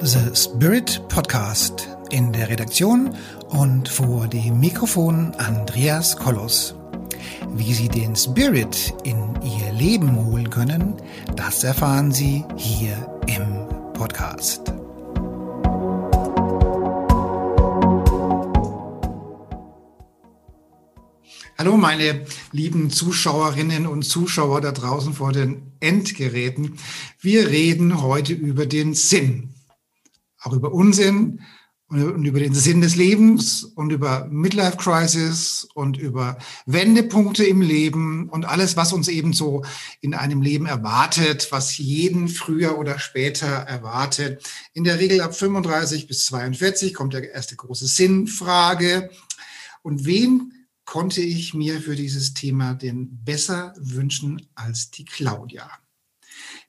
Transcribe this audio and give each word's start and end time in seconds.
The 0.00 0.32
Spirit 0.32 1.02
Podcast 1.08 1.88
in 2.10 2.32
der 2.32 2.48
Redaktion 2.48 3.16
und 3.48 3.88
vor 3.88 4.28
dem 4.28 4.60
Mikrofon 4.60 5.34
Andreas 5.38 6.16
Kollos. 6.16 6.76
Wie 7.54 7.74
Sie 7.74 7.88
den 7.88 8.14
Spirit 8.14 8.94
in 9.02 9.34
Ihr 9.42 9.72
Leben 9.72 10.14
holen 10.24 10.50
können, 10.50 10.94
das 11.34 11.64
erfahren 11.64 12.12
Sie 12.12 12.44
hier 12.56 12.94
im 13.26 13.66
Podcast. 13.92 14.72
Hallo 21.58 21.76
meine 21.76 22.24
lieben 22.52 22.90
Zuschauerinnen 22.90 23.88
und 23.88 24.04
Zuschauer 24.04 24.60
da 24.60 24.70
draußen 24.70 25.12
vor 25.12 25.32
den 25.32 25.72
Endgeräten. 25.80 26.78
Wir 27.20 27.48
reden 27.48 28.00
heute 28.00 28.32
über 28.32 28.64
den 28.64 28.94
Sinn 28.94 29.54
auch 30.48 30.54
über 30.54 30.72
Unsinn 30.72 31.40
und 31.90 32.24
über 32.24 32.38
den 32.38 32.54
Sinn 32.54 32.80
des 32.80 32.96
Lebens 32.96 33.64
und 33.64 33.92
über 33.92 34.26
Midlife 34.30 34.76
Crisis 34.76 35.66
und 35.74 35.96
über 35.96 36.38
Wendepunkte 36.66 37.44
im 37.44 37.62
Leben 37.62 38.28
und 38.28 38.44
alles, 38.44 38.76
was 38.76 38.92
uns 38.92 39.08
eben 39.08 39.32
so 39.32 39.64
in 40.00 40.14
einem 40.14 40.42
Leben 40.42 40.66
erwartet, 40.66 41.48
was 41.50 41.78
jeden 41.78 42.28
früher 42.28 42.78
oder 42.78 42.98
später 42.98 43.46
erwartet. 43.46 44.46
In 44.74 44.84
der 44.84 44.98
Regel 44.98 45.22
ab 45.22 45.34
35 45.34 46.06
bis 46.06 46.26
42 46.26 46.92
kommt 46.92 47.14
der 47.14 47.32
erste 47.32 47.56
große 47.56 47.86
Sinnfrage. 47.86 49.10
Und 49.82 50.04
wen 50.04 50.52
konnte 50.84 51.22
ich 51.22 51.54
mir 51.54 51.80
für 51.80 51.96
dieses 51.96 52.34
Thema 52.34 52.74
denn 52.74 53.22
besser 53.24 53.74
wünschen 53.78 54.46
als 54.54 54.90
die 54.90 55.06
Claudia? 55.06 55.70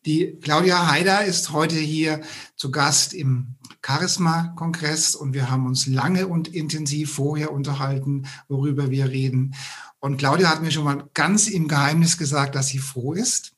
Die 0.06 0.38
Claudia 0.42 0.88
Haider 0.90 1.26
ist 1.26 1.52
heute 1.52 1.76
hier 1.76 2.22
zu 2.56 2.72
Gast 2.72 3.14
im 3.14 3.56
Charisma-Kongress 3.86 5.16
und 5.16 5.34
wir 5.34 5.50
haben 5.50 5.66
uns 5.66 5.88
lange 5.88 6.28
und 6.28 6.48
intensiv 6.48 7.14
vorher 7.14 7.52
unterhalten, 7.52 8.28
worüber 8.48 8.90
wir 8.90 9.10
reden. 9.10 9.56
Und 10.00 10.18
Claudia 10.18 10.50
hat 10.50 10.62
mir 10.62 10.72
schon 10.72 10.86
mal 10.86 11.10
ganz 11.14 11.48
im 11.48 11.68
Geheimnis 11.68 12.18
gesagt, 12.18 12.56
dass 12.56 12.68
sie 12.68 12.80
froh 12.80 13.14
ist, 13.14 13.54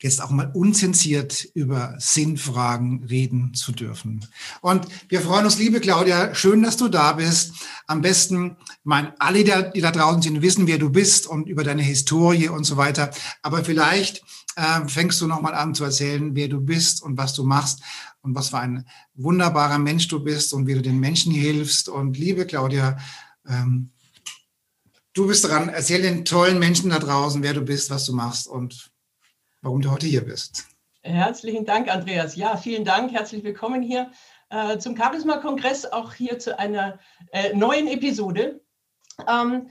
jetzt 0.00 0.20
auch 0.22 0.30
mal 0.30 0.50
unzensiert 0.52 1.48
über 1.54 1.94
Sinnfragen 1.98 3.04
reden 3.04 3.54
zu 3.54 3.72
dürfen. 3.72 4.26
Und 4.60 4.86
wir 5.08 5.20
freuen 5.20 5.46
uns, 5.46 5.58
liebe 5.58 5.80
Claudia, 5.80 6.34
schön, 6.34 6.62
dass 6.62 6.76
du 6.76 6.88
da 6.88 7.12
bist. 7.12 7.54
Am 7.86 8.02
besten, 8.02 8.56
ich 8.60 8.76
meine, 8.84 9.18
alle, 9.20 9.42
die 9.44 9.80
da 9.80 9.90
draußen 9.90 10.22
sind, 10.22 10.42
wissen, 10.42 10.66
wer 10.66 10.78
du 10.78 10.90
bist 10.90 11.26
und 11.26 11.48
über 11.48 11.64
deine 11.64 11.82
Historie 11.82 12.48
und 12.48 12.64
so 12.64 12.76
weiter. 12.76 13.10
Aber 13.42 13.64
vielleicht 13.64 14.22
äh, 14.56 14.86
fängst 14.86 15.20
du 15.20 15.26
nochmal 15.26 15.54
an 15.54 15.74
zu 15.74 15.84
erzählen, 15.84 16.34
wer 16.34 16.48
du 16.48 16.60
bist 16.60 17.02
und 17.02 17.16
was 17.16 17.32
du 17.32 17.44
machst 17.44 17.80
und 18.20 18.34
was 18.34 18.50
für 18.50 18.58
ein 18.58 18.86
wunderbarer 19.14 19.78
Mensch 19.78 20.08
du 20.08 20.22
bist 20.22 20.52
und 20.52 20.66
wie 20.66 20.74
du 20.74 20.82
den 20.82 21.00
Menschen 21.00 21.32
hilfst. 21.32 21.88
Und 21.88 22.18
liebe 22.18 22.44
Claudia, 22.44 22.98
ähm, 23.48 23.92
du 25.14 25.26
bist 25.26 25.44
dran. 25.44 25.70
Erzähl 25.70 26.02
den 26.02 26.26
tollen 26.26 26.58
Menschen 26.58 26.90
da 26.90 26.98
draußen, 26.98 27.42
wer 27.42 27.54
du 27.54 27.62
bist, 27.62 27.88
was 27.88 28.04
du 28.04 28.12
machst 28.12 28.46
und 28.46 28.90
warum 29.62 29.80
du 29.80 29.90
heute 29.90 30.06
hier 30.06 30.24
bist. 30.24 30.66
Herzlichen 31.02 31.64
Dank, 31.64 31.88
Andreas. 31.88 32.36
Ja, 32.36 32.56
vielen 32.56 32.84
Dank. 32.84 33.12
Herzlich 33.12 33.44
willkommen 33.44 33.82
hier 33.82 34.10
äh, 34.50 34.78
zum 34.78 34.96
Charisma-Kongress, 34.96 35.86
auch 35.86 36.12
hier 36.12 36.38
zu 36.38 36.58
einer 36.58 36.98
äh, 37.32 37.54
neuen 37.54 37.86
Episode. 37.86 38.60
Ähm, 39.28 39.68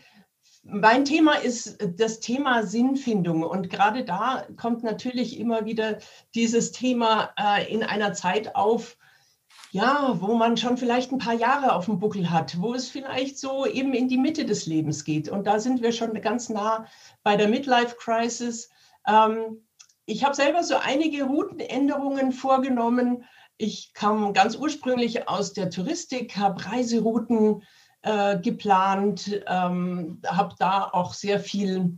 mein 0.64 1.06
Thema 1.06 1.34
ist 1.34 1.78
das 1.98 2.20
Thema 2.20 2.64
Sinnfindung. 2.64 3.44
Und 3.44 3.70
gerade 3.70 4.04
da 4.04 4.48
kommt 4.58 4.84
natürlich 4.84 5.40
immer 5.40 5.66
wieder 5.66 6.00
dieses 6.34 6.72
Thema 6.72 7.34
äh, 7.38 7.72
in 7.72 7.84
einer 7.84 8.14
Zeit 8.14 8.56
auf, 8.56 8.98
ja, 9.72 10.16
wo 10.20 10.36
man 10.36 10.58
schon 10.58 10.78
vielleicht 10.78 11.12
ein 11.12 11.20
paar 11.20 11.34
Jahre 11.34 11.76
auf 11.76 11.86
dem 11.86 12.00
Buckel 12.00 12.32
hat, 12.32 12.62
wo 12.62 12.74
es 12.74 12.90
vielleicht 12.90 13.38
so 13.38 13.66
eben 13.66 13.94
in 13.94 14.08
die 14.08 14.18
Mitte 14.18 14.46
des 14.46 14.66
Lebens 14.66 15.04
geht. 15.04 15.30
Und 15.30 15.46
da 15.46 15.60
sind 15.60 15.82
wir 15.82 15.92
schon 15.92 16.20
ganz 16.22 16.50
nah 16.50 16.88
bei 17.24 17.36
der 17.36 17.50
Midlife 17.50 17.96
Crisis. 18.00 18.70
Ähm, 19.06 19.65
ich 20.06 20.24
habe 20.24 20.36
selber 20.36 20.64
so 20.64 20.76
einige 20.76 21.24
Routenänderungen 21.24 22.32
vorgenommen. 22.32 23.24
Ich 23.58 23.94
kam 23.94 24.34
ganz 24.34 24.56
ursprünglich 24.56 25.28
aus 25.28 25.54
der 25.54 25.70
Touristik, 25.70 26.38
habe 26.38 26.66
Reiserouten 26.66 27.64
äh, 28.04 28.40
geplant, 28.40 29.42
ähm, 29.48 30.22
habe 30.26 30.56
da 30.60 30.90
auch 30.92 31.14
sehr 31.14 31.40
viel 31.40 31.98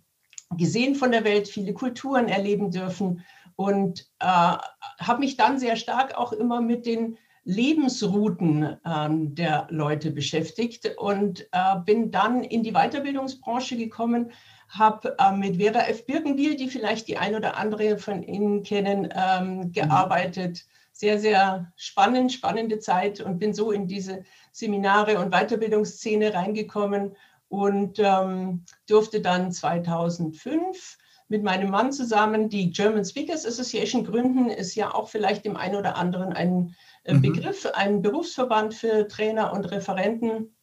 gesehen 0.56 0.96
von 0.96 1.12
der 1.12 1.26
Welt, 1.26 1.48
viele 1.48 1.74
Kulturen 1.74 2.30
erleben 2.30 2.72
dürfen 2.72 3.26
und 3.56 4.08
äh, 4.20 4.26
habe 4.26 5.20
mich 5.20 5.36
dann 5.36 5.60
sehr 5.60 5.76
stark 5.76 6.16
auch 6.16 6.32
immer 6.32 6.62
mit 6.62 6.86
den 6.86 7.18
Lebensrouten 7.44 8.78
ähm, 8.86 9.34
der 9.34 9.68
Leute 9.70 10.12
beschäftigt 10.12 10.98
und 10.98 11.48
äh, 11.52 11.76
bin 11.86 12.12
dann 12.12 12.44
in 12.44 12.62
die 12.62 12.74
Weiterbildungsbranche 12.74 13.78
gekommen, 13.78 14.32
habe 14.70 15.16
äh, 15.18 15.32
mit 15.32 15.58
Vera 15.58 15.88
F. 15.88 16.06
Birkenbiel, 16.06 16.56
die 16.56 16.70
vielleicht 16.70 17.08
die 17.08 17.18
ein 17.18 17.36
oder 17.36 17.58
andere 17.58 17.98
von 17.98 18.24
Ihnen 18.24 18.64
kennen, 18.64 19.10
ähm, 19.16 19.58
mhm. 19.58 19.72
gearbeitet. 19.72 20.66
Sehr, 20.92 21.20
sehr 21.20 21.72
spannend, 21.76 22.34
spannende 22.34 22.80
Zeit 22.80 23.22
und 23.22 23.38
bin 23.38 23.54
so 23.54 23.72
in 23.72 23.88
diese 23.88 24.24
Seminare 24.52 25.20
und 25.20 25.32
Weiterbildungsszene 25.32 26.34
reingekommen 26.34 27.16
und 27.50 28.00
ähm, 28.00 28.66
durfte 28.88 29.22
dann 29.22 29.52
2005 29.52 30.98
mit 31.30 31.44
meinem 31.44 31.70
Mann 31.70 31.92
zusammen 31.92 32.50
die 32.50 32.72
German 32.72 33.06
Speakers 33.06 33.46
Association 33.46 34.06
gründen. 34.06 34.50
Ist 34.50 34.76
ja 34.76 34.94
auch 34.94 35.10
vielleicht 35.10 35.46
dem 35.46 35.58
einen 35.58 35.76
oder 35.76 35.98
anderen 35.98 36.34
ein 36.34 36.76
äh, 37.04 37.14
mhm. 37.14 37.22
Begriff, 37.22 37.66
ein 37.74 38.02
Berufsverband 38.02 38.74
für 38.74 39.08
Trainer 39.08 39.54
und 39.54 39.66
Referenten. 39.66 40.57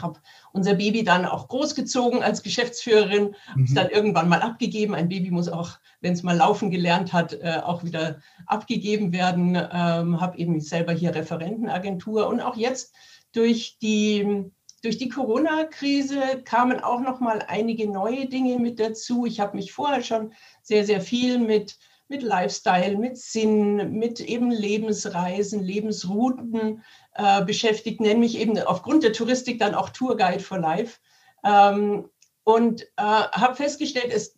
Habe 0.00 0.20
unser 0.52 0.74
Baby 0.74 1.04
dann 1.04 1.24
auch 1.24 1.48
großgezogen 1.48 2.22
als 2.22 2.42
Geschäftsführerin, 2.42 3.34
mhm. 3.54 3.74
dann 3.74 3.88
irgendwann 3.88 4.28
mal 4.28 4.42
abgegeben. 4.42 4.94
Ein 4.94 5.08
Baby 5.08 5.30
muss 5.30 5.48
auch, 5.48 5.78
wenn 6.00 6.12
es 6.12 6.22
mal 6.22 6.36
laufen 6.36 6.70
gelernt 6.70 7.12
hat, 7.12 7.32
äh, 7.32 7.60
auch 7.64 7.82
wieder 7.82 8.20
abgegeben 8.46 9.12
werden. 9.12 9.54
Ähm, 9.54 10.20
habe 10.20 10.38
eben 10.38 10.60
selber 10.60 10.92
hier 10.92 11.14
Referentenagentur 11.14 12.28
und 12.28 12.40
auch 12.40 12.56
jetzt 12.56 12.94
durch 13.32 13.78
die, 13.80 14.50
durch 14.82 14.98
die 14.98 15.08
Corona-Krise 15.08 16.42
kamen 16.44 16.80
auch 16.80 17.00
noch 17.00 17.20
mal 17.20 17.44
einige 17.46 17.90
neue 17.90 18.26
Dinge 18.26 18.58
mit 18.58 18.80
dazu. 18.80 19.26
Ich 19.26 19.40
habe 19.40 19.56
mich 19.56 19.72
vorher 19.72 20.02
schon 20.02 20.32
sehr, 20.62 20.84
sehr 20.84 21.00
viel 21.00 21.38
mit, 21.38 21.78
mit 22.08 22.22
Lifestyle, 22.22 22.96
mit 22.96 23.18
Sinn, 23.18 23.92
mit 23.98 24.20
eben 24.20 24.50
Lebensreisen, 24.50 25.62
Lebensrouten 25.62 26.82
äh, 27.16 27.44
beschäftigt, 27.44 28.00
nenne 28.00 28.20
mich 28.20 28.38
eben 28.38 28.58
aufgrund 28.58 29.02
der 29.02 29.12
Touristik 29.12 29.58
dann 29.58 29.74
auch 29.74 29.90
Tourguide 29.90 30.40
for 30.42 30.58
Life. 30.58 30.98
Ähm, 31.44 32.08
und 32.44 32.82
äh, 32.96 33.02
habe 33.02 33.56
festgestellt, 33.56 34.12
es 34.12 34.36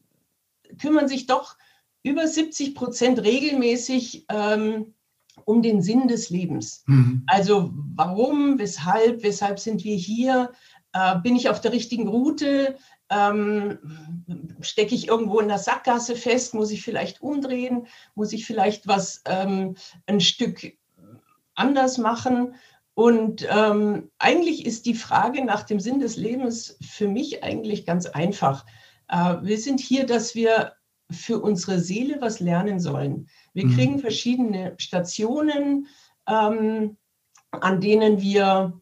kümmern 0.81 1.09
sich 1.09 1.27
doch 1.27 1.57
über 2.03 2.27
70 2.27 2.75
Prozent 2.75 3.23
regelmäßig 3.23 4.27
ähm, 4.29 4.95
um 5.45 5.63
den 5.63 5.83
Sinn 5.83 6.09
des 6.09 6.31
Lebens. 6.31 6.85
Mhm. 6.87 7.23
Also 7.27 7.71
warum, 7.95 8.59
weshalb, 8.59 9.23
weshalb 9.23 9.59
sind 9.59 9.85
wir 9.85 9.97
hier? 9.97 10.53
Äh, 10.93 11.19
bin 11.19 11.37
ich 11.37 11.49
auf 11.49 11.61
der 11.61 11.73
richtigen 11.73 12.09
Route? 12.09 12.77
Ähm, 13.11 13.79
stecke 14.61 14.95
ich 14.95 15.09
irgendwo 15.09 15.41
in 15.41 15.49
der 15.49 15.59
Sackgasse 15.59 16.17
fest? 16.17 16.55
Muss 16.55 16.71
ich 16.71 16.83
vielleicht 16.83 17.23
umdrehen? 17.23 17.87
Muss 18.15 18.33
ich 18.33 18.47
vielleicht 18.47 18.87
was 18.87 19.23
ähm, 19.25 19.77
ein 20.07 20.21
Stück 20.21 20.79
anders 21.59 21.99
machen? 21.99 22.55
Und 22.95 23.47
ähm, 23.49 24.11
eigentlich 24.19 24.67
ist 24.67 24.87
die 24.87 24.95
Frage 24.95 25.45
nach 25.45 25.63
dem 25.63 25.79
Sinn 25.79 26.01
des 26.01 26.17
Lebens 26.17 26.79
für 26.83 27.07
mich 27.07 27.45
eigentlich 27.45 27.87
ganz 27.87 28.07
einfach. 28.07 28.67
Äh, 29.09 29.37
wir 29.43 29.59
sind 29.59 29.79
hier, 29.79 30.05
dass 30.05 30.35
wir 30.35 30.73
für 31.11 31.39
unsere 31.39 31.79
Seele 31.79 32.21
was 32.21 32.41
lernen 32.41 32.81
sollen. 32.81 33.29
Wir 33.55 33.67
mhm. 33.67 33.75
kriegen 33.75 33.99
verschiedene 34.01 34.75
Stationen, 34.79 35.87
ähm, 36.27 36.97
an 37.51 37.81
denen 37.81 38.21
wir 38.21 38.81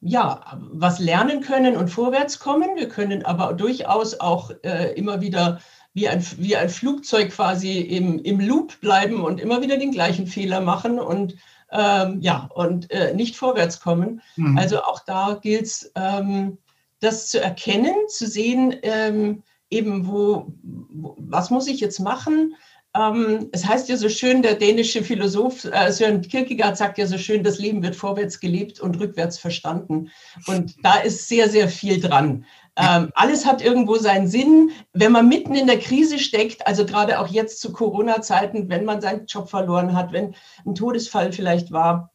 ja 0.00 0.58
was 0.60 0.98
lernen 0.98 1.40
können 1.40 1.76
und 1.76 1.88
vorwärts 1.88 2.38
kommen. 2.38 2.76
Wir 2.76 2.88
können 2.88 3.24
aber 3.24 3.54
durchaus 3.54 4.20
auch 4.20 4.50
äh, 4.62 4.92
immer 4.94 5.20
wieder 5.20 5.60
wie 5.94 6.08
ein, 6.08 6.24
wie 6.36 6.56
ein 6.56 6.68
Flugzeug 6.68 7.30
quasi 7.30 7.80
im, 7.80 8.18
im 8.20 8.40
Loop 8.40 8.80
bleiben 8.80 9.22
und 9.24 9.40
immer 9.40 9.62
wieder 9.62 9.78
den 9.78 9.90
gleichen 9.90 10.26
Fehler 10.26 10.60
machen 10.60 11.00
und 11.00 11.36
ähm, 11.70 12.20
ja 12.20 12.48
und 12.54 12.90
äh, 12.90 13.14
nicht 13.14 13.36
vorwärts 13.36 13.80
kommen. 13.80 14.22
Mhm. 14.36 14.58
Also 14.58 14.82
auch 14.82 15.00
da 15.04 15.38
gilt 15.40 15.66
es, 15.66 15.92
ähm, 15.94 16.58
das 17.00 17.28
zu 17.28 17.40
erkennen, 17.40 17.94
zu 18.08 18.26
sehen, 18.26 18.74
ähm, 18.82 19.42
eben 19.70 20.06
wo, 20.06 20.52
wo, 20.62 21.16
was 21.18 21.50
muss 21.50 21.68
ich 21.68 21.80
jetzt 21.80 22.00
machen? 22.00 22.54
Ähm, 22.94 23.48
es 23.52 23.66
heißt 23.66 23.88
ja 23.88 23.96
so 23.96 24.08
schön, 24.08 24.42
der 24.42 24.54
dänische 24.54 25.02
Philosoph 25.02 25.64
äh, 25.66 25.92
Søren 25.92 26.22
Kierkegaard 26.22 26.76
sagt 26.76 26.98
ja 26.98 27.06
so 27.06 27.18
schön, 27.18 27.44
das 27.44 27.58
Leben 27.58 27.82
wird 27.82 27.94
vorwärts 27.94 28.40
gelebt 28.40 28.80
und 28.80 28.98
rückwärts 28.98 29.38
verstanden. 29.38 30.10
Und 30.46 30.74
da 30.82 30.96
ist 30.96 31.28
sehr, 31.28 31.48
sehr 31.50 31.68
viel 31.68 32.00
dran. 32.00 32.46
Ähm, 32.78 33.10
alles 33.14 33.44
hat 33.44 33.60
irgendwo 33.60 33.96
seinen 33.96 34.28
Sinn. 34.28 34.70
Wenn 34.92 35.12
man 35.12 35.28
mitten 35.28 35.54
in 35.54 35.66
der 35.66 35.80
Krise 35.80 36.18
steckt, 36.18 36.66
also 36.66 36.86
gerade 36.86 37.18
auch 37.18 37.26
jetzt 37.26 37.60
zu 37.60 37.72
Corona-Zeiten, 37.72 38.68
wenn 38.68 38.84
man 38.84 39.00
seinen 39.00 39.26
Job 39.26 39.50
verloren 39.50 39.94
hat, 39.94 40.12
wenn 40.12 40.34
ein 40.64 40.76
Todesfall 40.76 41.32
vielleicht 41.32 41.72
war, 41.72 42.12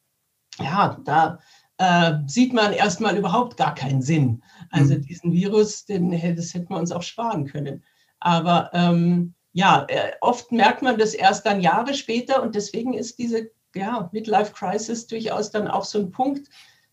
ja, 0.60 0.98
da 1.04 1.40
äh, 1.78 2.14
sieht 2.28 2.54
man 2.54 2.72
erstmal 2.72 3.18
überhaupt 3.18 3.58
gar 3.58 3.76
keinen 3.76 4.02
Sinn. 4.02 4.42
Also 4.70 4.96
mhm. 4.96 5.02
diesen 5.02 5.34
Virus, 5.34 5.86
den, 5.86 6.12
das 6.12 6.54
hätten 6.54 6.70
wir 6.70 6.78
uns 6.78 6.92
auch 6.92 7.04
sparen 7.04 7.46
können. 7.46 7.84
Aber 8.20 8.70
ähm, 8.74 9.34
ja, 9.52 9.86
äh, 9.90 10.14
oft 10.22 10.52
merkt 10.54 10.82
man 10.82 10.98
das 10.98 11.14
erst 11.14 11.46
dann 11.46 11.60
Jahre 11.62 11.94
später 11.94 12.42
und 12.42 12.56
deswegen 12.56 12.94
ist 12.94 13.20
diese 13.20 13.52
ja, 13.76 14.10
Midlife 14.14 14.54
Crisis 14.54 15.08
durchaus 15.08 15.52
dann 15.52 15.68
auch 15.68 15.84
so 15.84 16.00
ein 16.00 16.12
Punkt, 16.12 16.48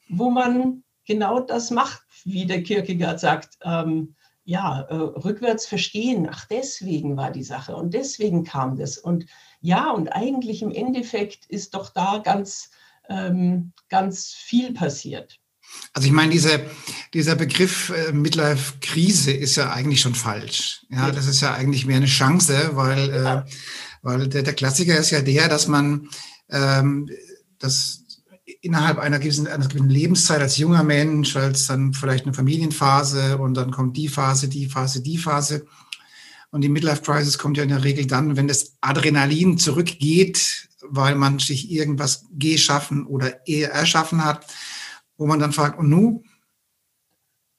wo 0.09 0.31
man 0.31 0.83
genau 1.11 1.41
das 1.41 1.73
macht, 1.73 2.03
wie 2.25 2.47
der 2.47 2.63
Kierkegaard 2.63 3.19
sagt. 3.19 3.59
Ähm, 3.65 4.15
ja, 4.45 4.83
äh, 4.83 4.95
rückwärts 4.95 5.67
verstehen, 5.67 6.29
ach, 6.31 6.47
deswegen 6.47 7.17
war 7.17 7.33
die 7.33 7.43
Sache 7.43 7.75
und 7.75 7.95
deswegen 7.95 8.45
kam 8.45 8.77
das. 8.77 8.97
Und 8.97 9.27
ja, 9.61 9.91
und 9.91 10.09
eigentlich 10.09 10.63
im 10.63 10.71
Endeffekt 10.71 11.47
ist 11.47 11.75
doch 11.75 11.91
da 11.91 12.19
ganz, 12.19 12.71
ähm, 13.09 13.73
ganz 13.89 14.33
viel 14.33 14.73
passiert. 14.73 15.39
Also 15.93 16.07
ich 16.07 16.13
meine, 16.13 16.33
diese, 16.33 16.61
dieser 17.13 17.35
Begriff 17.35 17.91
äh, 17.91 18.13
Midlife-Krise 18.13 19.33
ist 19.33 19.57
ja 19.57 19.73
eigentlich 19.73 20.01
schon 20.01 20.15
falsch. 20.15 20.87
Ja, 20.91 21.09
ja, 21.09 21.11
das 21.13 21.27
ist 21.27 21.41
ja 21.41 21.55
eigentlich 21.55 21.87
mehr 21.87 21.97
eine 21.97 22.07
Chance, 22.07 22.71
weil, 22.75 23.11
äh, 23.11 23.43
weil 24.03 24.29
der, 24.29 24.43
der 24.43 24.55
Klassiker 24.55 24.97
ist 24.97 25.11
ja 25.11 25.23
der, 25.23 25.49
dass 25.49 25.67
man 25.69 26.09
ähm, 26.49 27.09
das 27.59 28.05
innerhalb 28.61 28.99
einer 28.99 29.19
gewissen, 29.19 29.47
einer 29.47 29.67
gewissen 29.67 29.89
Lebenszeit 29.89 30.41
als 30.41 30.59
junger 30.59 30.83
Mensch, 30.83 31.37
als 31.37 31.67
dann 31.67 31.93
vielleicht 31.93 32.25
eine 32.25 32.35
Familienphase 32.35 33.39
und 33.39 33.55
dann 33.55 33.71
kommt 33.71 33.97
die 33.97 34.09
Phase, 34.09 34.49
die 34.49 34.67
Phase, 34.67 35.03
die 35.03 35.19
Phase. 35.19 35.67
Und 36.51 36.63
die 36.63 36.69
Midlife 36.69 37.03
Crisis 37.03 37.39
kommt 37.39 37.57
ja 37.57 37.63
in 37.63 37.69
der 37.69 37.85
Regel 37.85 38.07
dann, 38.07 38.37
wenn 38.37 38.49
das 38.49 38.77
Adrenalin 38.81 39.57
zurückgeht, 39.57 40.69
weil 40.83 41.15
man 41.15 41.39
sich 41.39 41.71
irgendwas 41.71 42.27
geschaffen 42.33 43.07
oder 43.07 43.47
erschaffen 43.49 44.25
hat, 44.25 44.47
wo 45.17 45.27
man 45.27 45.39
dann 45.39 45.53
fragt, 45.53 45.79
und 45.79 45.89
nu? 45.89 46.23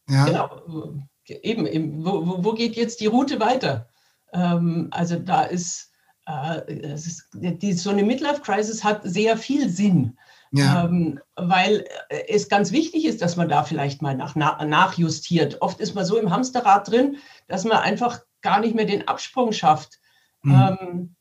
Ja. 0.10 0.26
Genau, 0.26 1.02
eben, 1.26 1.66
eben 1.66 2.06
wo, 2.06 2.44
wo 2.44 2.54
geht 2.54 2.76
jetzt 2.76 3.00
die 3.00 3.06
Route 3.06 3.40
weiter? 3.40 3.88
Ähm, 4.34 4.88
also 4.92 5.18
da 5.18 5.44
ist 5.44 5.92
äh, 6.28 6.94
ist, 6.94 7.28
die, 7.34 7.74
so 7.74 7.90
eine 7.90 8.04
Midlife-Crisis 8.04 8.84
hat 8.84 9.02
sehr 9.04 9.38
viel 9.38 9.70
Sinn. 9.70 10.18
Ja. 10.52 10.86
Ähm, 10.86 11.20
weil 11.36 11.86
äh, 12.10 12.28
es 12.28 12.50
ganz 12.50 12.72
wichtig 12.72 13.06
ist, 13.06 13.22
dass 13.22 13.38
man 13.38 13.48
da 13.50 13.64
vielleicht 13.64 14.02
mal 14.02 14.16
nach, 14.16 14.36
nach, 14.36 14.64
nachjustiert. 14.64 15.62
Oft 15.62 15.80
ist 15.80 15.96
man 15.96 16.06
so 16.06 16.18
im 16.18 16.30
Hamsterrad 16.30 16.90
drin, 16.90 17.18
dass 17.48 17.64
man 17.64 17.78
einfach 17.78 18.20
gar 18.42 18.60
nicht 18.60 18.76
mehr 18.76 18.86
den 18.86 19.08
Absprung 19.08 19.54
schafft. 19.54 20.00
Mhm. 20.44 20.78
Ähm, 20.80 21.16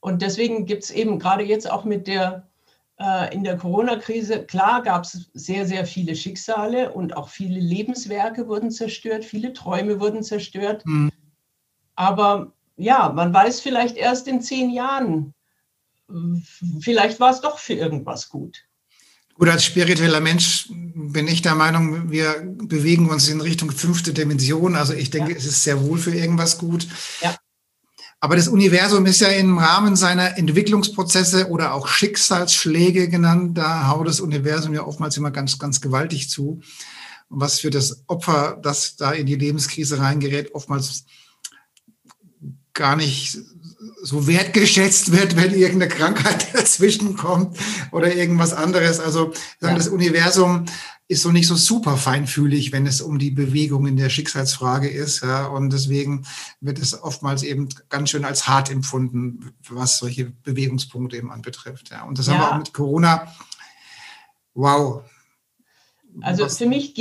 und 0.00 0.22
deswegen 0.22 0.66
gibt 0.66 0.84
es 0.84 0.90
eben 0.90 1.18
gerade 1.18 1.44
jetzt 1.44 1.70
auch 1.70 1.84
mit 1.84 2.06
der, 2.06 2.48
äh, 3.00 3.34
in 3.34 3.44
der 3.44 3.56
Corona-Krise, 3.56 4.44
klar 4.44 4.82
gab 4.82 5.04
es 5.04 5.30
sehr, 5.32 5.66
sehr 5.66 5.86
viele 5.86 6.14
Schicksale 6.14 6.92
und 6.92 7.16
auch 7.16 7.28
viele 7.28 7.58
Lebenswerke 7.58 8.48
wurden 8.48 8.70
zerstört, 8.70 9.24
viele 9.24 9.52
Träume 9.52 10.00
wurden 10.00 10.22
zerstört. 10.22 10.84
Mhm. 10.86 11.10
Aber 11.94 12.52
ja, 12.76 13.12
man 13.12 13.32
weiß 13.32 13.60
vielleicht 13.60 13.96
erst 13.96 14.28
in 14.28 14.40
zehn 14.40 14.70
Jahren, 14.70 15.34
vielleicht 16.80 17.20
war 17.20 17.30
es 17.30 17.40
doch 17.40 17.58
für 17.58 17.74
irgendwas 17.74 18.28
gut. 18.28 18.64
Gut, 19.34 19.48
als 19.48 19.64
spiritueller 19.64 20.20
Mensch 20.20 20.68
bin 20.70 21.26
ich 21.26 21.42
der 21.42 21.54
Meinung, 21.54 22.10
wir 22.10 22.42
bewegen 22.44 23.08
uns 23.08 23.28
in 23.28 23.40
Richtung 23.40 23.70
fünfte 23.70 24.12
Dimension. 24.12 24.76
Also 24.76 24.92
ich 24.92 25.10
denke, 25.10 25.32
ja. 25.32 25.38
es 25.38 25.46
ist 25.46 25.62
sehr 25.64 25.82
wohl 25.82 25.98
für 25.98 26.14
irgendwas 26.14 26.58
gut. 26.58 26.86
Ja. 27.22 27.34
Aber 28.20 28.36
das 28.36 28.46
Universum 28.46 29.04
ist 29.06 29.20
ja 29.20 29.28
im 29.28 29.58
Rahmen 29.58 29.96
seiner 29.96 30.38
Entwicklungsprozesse 30.38 31.48
oder 31.48 31.74
auch 31.74 31.88
Schicksalsschläge 31.88 33.08
genannt, 33.08 33.58
da 33.58 33.88
haut 33.88 34.06
das 34.06 34.20
Universum 34.20 34.74
ja 34.74 34.86
oftmals 34.86 35.16
immer 35.16 35.32
ganz, 35.32 35.58
ganz 35.58 35.80
gewaltig 35.80 36.30
zu. 36.30 36.60
Und 37.28 37.40
was 37.40 37.58
für 37.58 37.70
das 37.70 38.04
Opfer, 38.06 38.60
das 38.62 38.94
da 38.94 39.10
in 39.10 39.26
die 39.26 39.34
Lebenskrise 39.34 39.98
reingerät, 39.98 40.54
oftmals 40.54 41.04
gar 42.74 42.94
nicht 42.94 43.38
so 44.02 44.26
wertgeschätzt 44.26 45.12
wird, 45.12 45.36
wenn 45.36 45.54
irgendeine 45.54 45.88
Krankheit 45.88 46.48
dazwischen 46.54 47.16
kommt 47.16 47.58
oder 47.90 48.14
irgendwas 48.14 48.52
anderes. 48.52 49.00
Also 49.00 49.32
ja. 49.60 49.74
das 49.74 49.88
Universum 49.88 50.66
ist 51.08 51.22
so 51.22 51.30
nicht 51.30 51.46
so 51.46 51.56
super 51.56 51.96
feinfühlig, 51.96 52.72
wenn 52.72 52.86
es 52.86 53.00
um 53.00 53.18
die 53.18 53.30
Bewegung 53.30 53.86
in 53.86 53.96
der 53.96 54.08
Schicksalsfrage 54.08 54.88
ist. 54.88 55.22
Ja, 55.22 55.46
und 55.46 55.72
deswegen 55.72 56.24
wird 56.60 56.78
es 56.78 57.00
oftmals 57.00 57.42
eben 57.42 57.68
ganz 57.88 58.10
schön 58.10 58.24
als 58.24 58.48
hart 58.48 58.70
empfunden, 58.70 59.52
was 59.68 59.98
solche 59.98 60.26
Bewegungspunkte 60.26 61.16
eben 61.16 61.30
anbetrifft. 61.30 61.90
Ja, 61.90 62.04
und 62.04 62.18
das 62.18 62.26
ja. 62.28 62.34
haben 62.34 62.40
wir 62.40 62.52
auch 62.52 62.58
mit 62.58 62.72
Corona. 62.72 63.32
Wow, 64.54 65.02
also 66.20 66.48
für 66.48 66.66
mich 66.66 66.94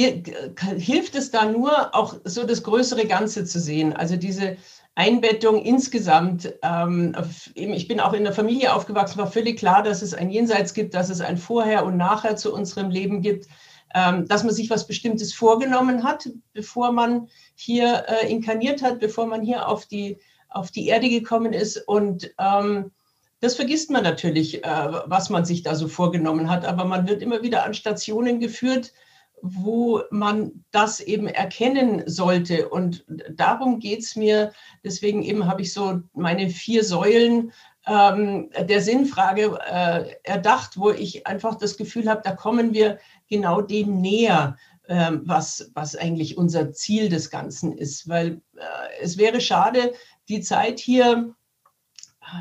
hilft 0.78 1.16
es 1.16 1.32
da 1.32 1.46
nur, 1.46 1.94
auch 1.94 2.16
so 2.24 2.46
das 2.46 2.64
größere 2.64 3.08
Ganze 3.08 3.46
zu 3.46 3.60
sehen. 3.60 3.94
Also 3.94 4.16
diese 4.16 4.58
Einbettung 4.96 5.64
insgesamt. 5.64 6.54
Ähm, 6.64 7.16
ich 7.56 7.88
bin 7.88 8.00
auch 8.00 8.14
in 8.14 8.24
der 8.24 8.34
Familie 8.34 8.74
aufgewachsen, 8.74 9.20
war 9.20 9.32
völlig 9.32 9.58
klar, 9.58 9.84
dass 9.84 10.02
es 10.02 10.14
ein 10.14 10.30
Jenseits 10.30 10.74
gibt, 10.74 10.94
dass 10.94 11.10
es 11.10 11.22
ein 11.22 11.38
Vorher 11.38 11.86
und 11.86 11.98
Nachher 11.98 12.36
zu 12.36 12.54
unserem 12.54 12.90
Leben 12.90 13.22
gibt, 13.22 13.48
ähm, 13.94 14.28
dass 14.28 14.44
man 14.44 14.54
sich 14.54 14.70
was 14.70 14.88
Bestimmtes 14.88 15.34
vorgenommen 15.34 16.04
hat, 16.04 16.30
bevor 16.54 16.92
man 16.92 17.28
hier 17.56 18.06
äh, 18.08 18.30
inkarniert 18.30 18.82
hat, 18.82 19.00
bevor 19.00 19.28
man 19.28 19.42
hier 19.44 19.68
auf 19.68 19.86
die, 19.86 20.18
auf 20.50 20.72
die 20.72 20.88
Erde 20.88 21.10
gekommen 21.10 21.54
ist. 21.54 21.78
Und 21.78 22.34
ähm, 22.38 22.92
das 23.40 23.56
vergisst 23.56 23.90
man 23.90 24.04
natürlich, 24.04 24.64
äh, 24.64 24.88
was 25.06 25.30
man 25.30 25.46
sich 25.46 25.64
da 25.64 25.76
so 25.76 25.88
vorgenommen 25.88 26.50
hat. 26.50 26.66
Aber 26.66 26.86
man 26.86 27.08
wird 27.08 27.22
immer 27.22 27.42
wieder 27.42 27.66
an 27.66 27.74
Stationen 27.74 28.40
geführt, 28.40 28.94
wo 29.42 30.02
man 30.12 30.64
das 30.72 31.00
eben 31.00 31.28
erkennen 31.28 32.04
sollte. 32.06 32.70
Und 32.70 33.06
darum 33.30 33.80
geht 33.80 34.00
es 34.00 34.16
mir. 34.16 34.52
Deswegen 34.84 35.24
eben 35.24 35.48
habe 35.48 35.62
ich 35.62 35.74
so 35.74 36.02
meine 36.14 36.50
vier 36.50 36.84
Säulen 36.84 37.52
ähm, 37.88 38.50
der 38.60 38.82
Sinnfrage 38.82 39.58
äh, 39.68 40.16
erdacht, 40.24 40.78
wo 40.78 40.92
ich 40.92 41.26
einfach 41.26 41.56
das 41.56 41.78
Gefühl 41.78 42.10
habe, 42.10 42.22
da 42.24 42.32
kommen 42.32 42.74
wir 42.74 43.00
genau 43.28 43.62
dem 43.62 44.00
näher, 44.02 44.58
äh, 44.84 45.12
was, 45.24 45.72
was 45.74 45.96
eigentlich 45.96 46.38
unser 46.38 46.72
Ziel 46.72 47.10
des 47.10 47.30
Ganzen 47.30 47.74
ist. 47.74 48.08
Weil 48.08 48.42
äh, 48.56 48.64
es 49.02 49.18
wäre 49.18 49.42
schade, 49.42 49.94
die 50.30 50.42
Zeit 50.42 50.80
hier 50.80 51.34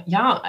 ja, 0.06 0.42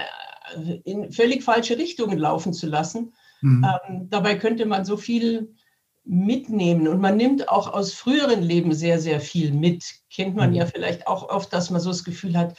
äh, 0.55 0.79
in 0.83 1.11
völlig 1.11 1.43
falsche 1.43 1.77
Richtungen 1.77 2.17
laufen 2.17 2.53
zu 2.53 2.67
lassen. 2.67 3.13
Mhm. 3.41 3.65
Ähm, 3.65 4.09
dabei 4.09 4.35
könnte 4.35 4.65
man 4.65 4.85
so 4.85 4.97
viel 4.97 5.55
mitnehmen. 6.03 6.87
Und 6.87 6.99
man 6.99 7.17
nimmt 7.17 7.49
auch 7.49 7.71
aus 7.71 7.93
früheren 7.93 8.41
Leben 8.41 8.73
sehr, 8.73 8.99
sehr 8.99 9.19
viel 9.19 9.51
mit. 9.51 9.83
Kennt 10.09 10.35
man 10.35 10.53
ja 10.53 10.65
mhm. 10.65 10.69
vielleicht 10.69 11.07
auch 11.07 11.29
oft, 11.29 11.53
dass 11.53 11.69
man 11.69 11.81
so 11.81 11.89
das 11.89 12.03
Gefühl 12.03 12.37
hat, 12.37 12.57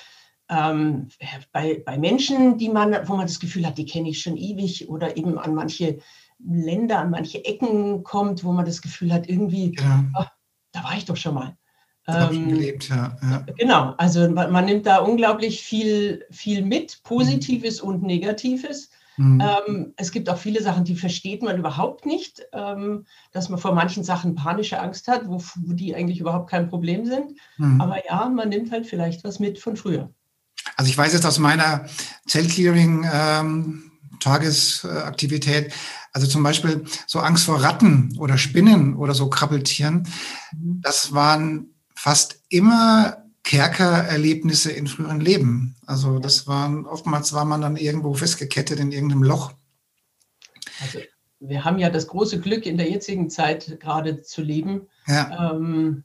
ähm, 0.49 1.09
bei, 1.53 1.83
bei 1.85 1.99
Menschen, 1.99 2.59
die 2.59 2.69
man, 2.69 2.97
wo 3.09 3.17
man 3.17 3.27
das 3.27 3.41
Gefühl 3.41 3.67
hat, 3.67 3.79
die 3.79 3.87
kenne 3.87 4.11
ich 4.11 4.21
schon 4.21 4.37
ewig 4.37 4.89
oder 4.89 5.17
eben 5.17 5.39
an 5.39 5.55
manche 5.55 5.99
Länder, 6.45 6.99
an 6.99 7.11
manche 7.11 7.45
Ecken 7.45 8.03
kommt, 8.03 8.45
wo 8.45 8.53
man 8.53 8.65
das 8.65 8.83
Gefühl 8.83 9.13
hat, 9.13 9.29
irgendwie, 9.29 9.75
ja. 9.79 10.05
ach, 10.15 10.31
da 10.73 10.85
war 10.85 10.97
ich 10.97 11.05
doch 11.05 11.17
schon 11.17 11.35
mal. 11.35 11.57
Ähm, 12.09 12.49
gelebt, 12.49 12.89
ja, 12.89 13.17
ja. 13.23 13.47
Genau, 13.57 13.95
also 13.97 14.29
man, 14.29 14.51
man, 14.51 14.65
nimmt 14.65 14.87
da 14.87 14.99
unglaublich 14.99 15.63
viel, 15.63 16.27
viel 16.31 16.63
mit, 16.63 17.01
Positives 17.05 17.81
mhm. 17.81 17.89
und 17.89 18.03
Negatives. 18.03 18.91
Mhm. 19.23 19.41
Ähm, 19.41 19.95
es 19.97 20.11
gibt 20.11 20.29
auch 20.29 20.37
viele 20.37 20.63
Sachen, 20.63 20.85
die 20.85 20.97
versteht 20.97 21.43
man 21.43 21.57
überhaupt 21.57 22.07
nicht, 22.07 22.43
ähm, 22.53 23.07
dass 23.31 23.49
man 23.49 23.61
vor 23.61 23.73
manchen 23.73 24.03
Sachen 24.03 24.35
panische 24.35 24.81
Angst 24.81 25.07
hat, 25.07 25.29
wo, 25.29 25.41
wo 25.57 25.73
die 25.75 25.95
eigentlich 25.95 26.19
überhaupt 26.19 26.51
kein 26.51 26.69
Problem 26.69 27.07
sind. 27.07 27.39
Mhm. 27.57 27.81
Aber 27.81 28.05
ja, 28.05 28.29
man 28.29 28.49
nimmt 28.49 28.73
halt 28.73 28.87
vielleicht 28.87 29.23
was 29.23 29.39
mit 29.39 29.61
von 29.61 29.77
früher. 29.77 30.13
Also 30.77 30.91
ich 30.91 30.99
weiß 30.99 31.13
jetzt 31.13 31.25
aus 31.25 31.39
meiner 31.39 31.87
Zellclearing 32.27 33.09
ähm, 33.13 33.93
Tagesaktivität, 34.19 35.73
also 36.13 36.27
zum 36.27 36.43
Beispiel 36.43 36.85
so 37.07 37.21
Angst 37.21 37.45
vor 37.45 37.63
Ratten 37.63 38.17
oder 38.19 38.39
Spinnen 38.39 38.97
oder 38.97 39.15
so 39.15 39.31
Krabbeltieren, 39.31 40.09
mhm. 40.53 40.81
das 40.83 41.15
waren 41.15 41.75
fast 41.95 42.43
immer 42.49 43.22
Kerkererlebnisse 43.45 44.71
in 44.71 44.87
früheren 44.87 45.21
Leben. 45.21 45.77
Also 45.87 46.19
das 46.19 46.47
waren, 46.47 46.87
oftmals 46.87 47.33
war 47.33 47.45
man 47.45 47.61
dann 47.61 47.77
irgendwo 47.77 48.15
festgekettet 48.15 48.79
in 48.79 48.93
irgendeinem 48.93 49.25
Loch. 49.25 49.53
Also 50.81 51.01
wir 51.41 51.65
haben 51.65 51.79
ja 51.79 51.91
das 51.91 52.07
große 52.07 52.41
Glück, 52.41 52.67
in 52.67 52.77
der 52.77 52.89
jetzigen 52.89 53.29
Zeit 53.29 53.81
gerade 53.81 54.23
zu 54.23 54.43
leben. 54.43 54.89
Ja. 55.07 55.53
Ähm, 55.53 56.05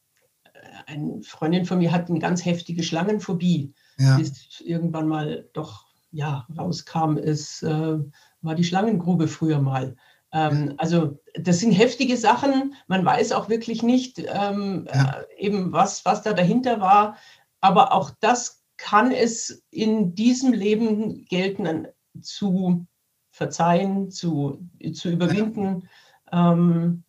eine 0.87 1.21
Freundin 1.21 1.65
von 1.65 1.79
mir 1.79 1.91
hat 1.91 2.09
eine 2.09 2.19
ganz 2.19 2.43
heftige 2.43 2.83
Schlangenphobie. 2.83 3.73
Ja. 3.97 4.17
Bis 4.17 4.61
irgendwann 4.61 5.07
mal 5.07 5.47
doch 5.53 5.85
ja, 6.11 6.47
rauskam, 6.57 7.17
es 7.17 7.61
äh, 7.61 7.97
war 8.41 8.55
die 8.55 8.63
Schlangengrube 8.63 9.27
früher 9.27 9.61
mal. 9.61 9.95
Ähm, 10.31 10.73
also 10.77 11.19
das 11.35 11.59
sind 11.59 11.71
heftige 11.71 12.17
Sachen. 12.17 12.75
Man 12.87 13.05
weiß 13.05 13.31
auch 13.31 13.49
wirklich 13.49 13.83
nicht 13.83 14.19
ähm, 14.19 14.87
ja. 14.93 15.21
äh, 15.21 15.45
eben, 15.45 15.71
was, 15.71 16.05
was 16.05 16.21
da 16.21 16.33
dahinter 16.33 16.79
war. 16.81 17.17
Aber 17.61 17.93
auch 17.93 18.11
das 18.19 18.63
kann 18.77 19.11
es 19.11 19.63
in 19.71 20.13
diesem 20.13 20.53
Leben 20.53 21.25
gelten, 21.25 21.87
zu 22.21 22.85
verzeihen, 23.31 24.11
zu, 24.11 24.67
zu 24.93 25.09
überwinden. 25.09 25.87
Ja. 26.31 26.53
Ähm, 26.53 27.03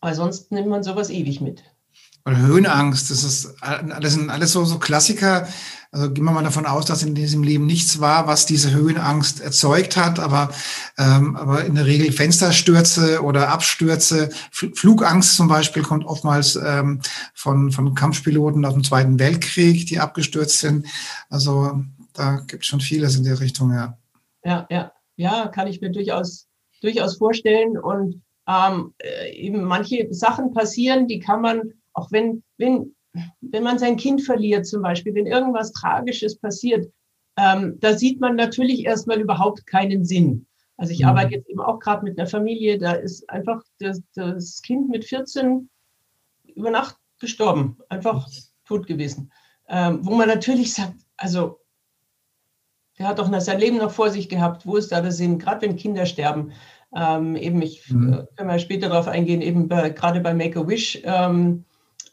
weil 0.00 0.14
sonst 0.14 0.52
nimmt 0.52 0.68
man 0.68 0.82
sowas 0.82 1.10
ewig 1.10 1.40
mit. 1.40 1.64
Oder 2.26 2.38
Höhenangst, 2.38 3.10
das 3.10 3.22
ist 3.22 3.54
das 3.60 4.14
sind 4.14 4.30
alles 4.30 4.52
so, 4.52 4.64
so 4.64 4.78
Klassiker. 4.78 5.46
Also 5.92 6.10
gehen 6.10 6.24
wir 6.24 6.32
mal 6.32 6.42
davon 6.42 6.66
aus, 6.66 6.86
dass 6.86 7.02
in 7.02 7.14
diesem 7.14 7.42
Leben 7.42 7.66
nichts 7.66 8.00
war, 8.00 8.26
was 8.26 8.46
diese 8.46 8.72
Höhenangst 8.72 9.40
erzeugt 9.40 9.96
hat, 9.96 10.18
aber, 10.18 10.50
ähm, 10.98 11.36
aber 11.36 11.64
in 11.64 11.76
der 11.76 11.86
Regel 11.86 12.10
Fensterstürze 12.10 13.22
oder 13.22 13.50
Abstürze, 13.50 14.30
Flugangst 14.50 15.36
zum 15.36 15.46
Beispiel 15.46 15.82
kommt 15.82 16.04
oftmals 16.04 16.56
ähm, 16.56 17.00
von, 17.34 17.70
von 17.70 17.94
Kampfpiloten 17.94 18.64
aus 18.64 18.74
dem 18.74 18.82
Zweiten 18.82 19.18
Weltkrieg, 19.20 19.86
die 19.86 20.00
abgestürzt 20.00 20.58
sind. 20.58 20.86
Also 21.28 21.84
da 22.14 22.40
gibt 22.46 22.64
es 22.64 22.68
schon 22.68 22.80
vieles 22.80 23.16
in 23.16 23.24
der 23.24 23.38
Richtung, 23.38 23.72
ja. 23.72 23.98
Ja, 24.44 24.66
ja, 24.70 24.92
ja, 25.16 25.46
kann 25.48 25.68
ich 25.68 25.80
mir 25.80 25.90
durchaus, 25.90 26.48
durchaus 26.80 27.18
vorstellen. 27.18 27.78
Und 27.78 28.22
ähm, 28.48 28.94
äh, 28.98 29.30
eben 29.32 29.62
manche 29.62 30.08
Sachen 30.10 30.52
passieren, 30.52 31.06
die 31.06 31.18
kann 31.20 31.40
man 31.40 31.74
auch 31.94 32.12
wenn, 32.12 32.42
wenn, 32.58 32.94
wenn 33.40 33.62
man 33.62 33.78
sein 33.78 33.96
Kind 33.96 34.22
verliert 34.22 34.66
zum 34.66 34.82
Beispiel, 34.82 35.14
wenn 35.14 35.26
irgendwas 35.26 35.72
Tragisches 35.72 36.38
passiert, 36.38 36.90
ähm, 37.36 37.78
da 37.80 37.96
sieht 37.96 38.20
man 38.20 38.36
natürlich 38.36 38.84
erstmal 38.84 39.20
überhaupt 39.20 39.66
keinen 39.66 40.04
Sinn. 40.04 40.46
Also 40.76 40.92
ich 40.92 41.00
mhm. 41.00 41.06
arbeite 41.06 41.34
jetzt 41.34 41.48
eben 41.48 41.60
auch 41.60 41.78
gerade 41.78 42.04
mit 42.04 42.18
einer 42.18 42.28
Familie, 42.28 42.78
da 42.78 42.92
ist 42.92 43.28
einfach 43.30 43.62
das, 43.78 44.02
das 44.14 44.60
Kind 44.62 44.88
mit 44.88 45.04
14 45.04 45.68
über 46.54 46.70
Nacht 46.70 46.96
gestorben, 47.20 47.78
einfach 47.88 48.28
tot 48.64 48.86
gewesen. 48.86 49.32
Ähm, 49.68 50.00
wo 50.02 50.14
man 50.14 50.28
natürlich 50.28 50.74
sagt, 50.74 50.94
also 51.16 51.60
der 52.98 53.08
hat 53.08 53.18
doch 53.18 53.40
sein 53.40 53.58
Leben 53.58 53.78
noch 53.78 53.90
vor 53.90 54.10
sich 54.10 54.28
gehabt, 54.28 54.66
wo 54.66 54.76
ist 54.76 54.92
da 54.92 55.00
der 55.00 55.10
Sinn, 55.10 55.38
gerade 55.38 55.62
wenn 55.62 55.76
Kinder 55.76 56.06
sterben. 56.06 56.52
Ähm, 56.94 57.34
eben, 57.34 57.60
ich 57.62 57.90
mhm. 57.90 58.12
äh, 58.12 58.26
können 58.36 58.50
wir 58.50 58.58
später 58.58 58.88
darauf 58.88 59.08
eingehen, 59.08 59.42
eben 59.42 59.68
bei, 59.68 59.90
gerade 59.90 60.20
bei 60.20 60.32
Make-A-Wish, 60.32 61.00
ähm, 61.04 61.64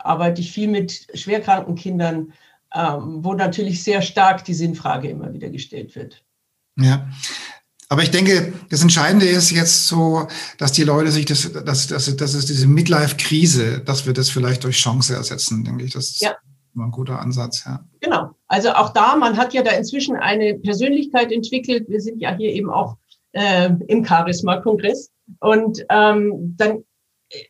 arbeite 0.04 0.42
ich 0.42 0.52
viel 0.52 0.68
mit 0.68 1.08
schwerkranken 1.14 1.76
Kindern, 1.76 2.34
ähm, 2.74 3.24
wo 3.24 3.34
natürlich 3.34 3.84
sehr 3.84 4.02
stark 4.02 4.44
die 4.46 4.54
Sinnfrage 4.54 5.10
immer 5.10 5.34
wieder 5.34 5.50
gestellt 5.50 5.96
wird. 5.96 6.24
Ja. 6.78 7.10
Aber 7.90 8.04
ich 8.04 8.12
denke, 8.12 8.54
das 8.70 8.82
Entscheidende 8.82 9.26
ist 9.26 9.52
jetzt 9.52 9.88
so, 9.88 10.26
dass 10.58 10.72
die 10.72 10.86
Leute 10.86 11.12
sich 11.12 11.26
das, 11.26 11.52
dass, 11.52 11.88
dass, 11.88 12.16
dass 12.16 12.34
es 12.34 12.46
diese 12.46 12.66
Midlife-Krise, 12.66 13.82
dass 13.82 14.06
wir 14.06 14.14
das 14.14 14.30
vielleicht 14.30 14.64
durch 14.64 14.78
Chance 14.78 15.14
ersetzen, 15.14 15.66
denke 15.66 15.84
ich. 15.84 15.92
Das 15.92 16.12
ist 16.12 16.22
ja. 16.22 16.36
ein 16.78 16.92
guter 16.92 17.20
Ansatz, 17.20 17.66
ja. 17.66 17.84
Genau. 18.00 18.30
Also 18.48 18.72
auch 18.72 18.94
da, 18.94 19.18
man 19.18 19.36
hat 19.36 19.54
ja 19.54 19.62
da 19.62 19.72
inzwischen 19.72 20.16
eine 20.16 20.54
Persönlichkeit 20.54 21.34
entwickelt. 21.34 21.90
Wir 21.90 22.00
sind 22.00 22.20
ja 22.22 22.34
hier 22.34 22.54
eben 22.54 22.70
auch 22.70 22.96
äh, 23.34 23.70
im 23.88 24.06
Charisma-Kongress. 24.06 25.10
Und 25.42 25.86
ähm, 25.90 26.56
dann 26.58 26.86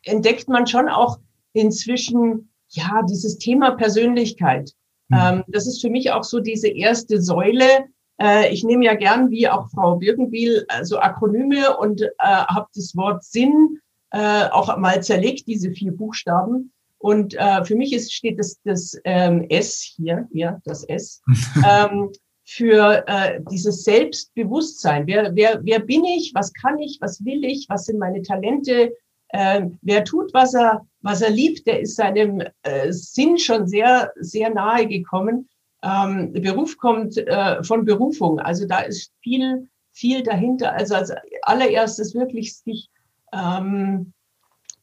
entdeckt 0.04 0.50
man 0.50 0.66
schon 0.66 0.90
auch 0.90 1.20
inzwischen, 1.54 2.50
ja, 2.70 3.02
dieses 3.10 3.38
Thema 3.38 3.72
Persönlichkeit. 3.72 4.72
Mhm. 5.10 5.18
Ähm, 5.20 5.44
das 5.48 5.68
ist 5.68 5.82
für 5.82 5.90
mich 5.90 6.12
auch 6.12 6.24
so 6.24 6.40
diese 6.40 6.70
erste 6.70 7.22
Säule. 7.22 7.86
Äh, 8.22 8.54
ich 8.54 8.64
nehme 8.64 8.86
ja 8.86 8.96
gern, 8.96 9.30
wie 9.30 9.48
auch 9.48 9.70
Frau 9.70 9.98
Birkenbiel, 9.98 10.66
äh, 10.70 10.86
so 10.86 11.00
Akronyme 11.00 11.78
und 11.78 12.02
äh, 12.02 12.10
habe 12.20 12.68
das 12.76 12.96
Wort 12.96 13.24
Sinn 13.24 13.80
äh, 14.12 14.46
auch 14.52 14.76
mal 14.78 15.02
zerlegt, 15.04 15.48
diese 15.48 15.72
vier 15.72 15.92
Buchstaben. 15.92 16.72
Und 16.98 17.34
äh, 17.34 17.66
für 17.66 17.76
mich 17.76 17.94
ist, 17.94 18.14
steht 18.14 18.38
das, 18.38 18.60
das 18.64 18.96
ähm, 19.06 19.46
S 19.50 19.82
hier, 19.96 20.28
ja, 20.32 20.62
das 20.66 20.84
S, 20.84 21.22
ähm, 21.68 22.12
für 22.46 23.04
äh, 23.08 23.40
dieses 23.50 23.84
Selbstbewusstsein. 23.84 25.08
Wer, 25.08 25.36
wer, 25.36 25.62
wer 25.64 25.80
bin 25.80 26.04
ich? 26.04 26.34
Was 26.36 26.54
kann 26.54 26.78
ich? 26.80 27.00
Was 27.02 27.24
will 27.24 27.44
ich? 27.46 27.68
Was 27.70 27.86
sind 27.86 27.98
meine 27.98 28.22
Talente? 28.22 28.92
Ähm, 29.34 29.80
wer 29.82 30.04
tut, 30.04 30.34
was 30.34 30.54
er, 30.54 30.86
was 31.02 31.22
er 31.22 31.30
liebt, 31.30 31.66
der 31.68 31.82
ist 31.82 31.96
seinem 31.96 32.44
äh, 32.64 32.92
Sinn 32.92 33.38
schon 33.38 33.68
sehr, 33.68 34.12
sehr 34.18 34.50
nahe 34.50 34.88
gekommen. 34.88 35.50
Ähm, 35.84 36.34
Beruf 36.34 36.78
kommt 36.78 37.18
äh, 37.18 37.64
von 37.64 37.86
Berufung. 37.86 38.40
Also 38.40 38.68
da 38.68 38.82
ist 38.82 39.14
viel, 39.22 39.68
viel 39.92 40.24
dahinter. 40.24 40.74
Also 40.74 40.96
als 40.96 41.12
allererstes 41.44 42.14
wirklich 42.14 42.58
sich 42.58 42.90
ähm, 43.34 44.14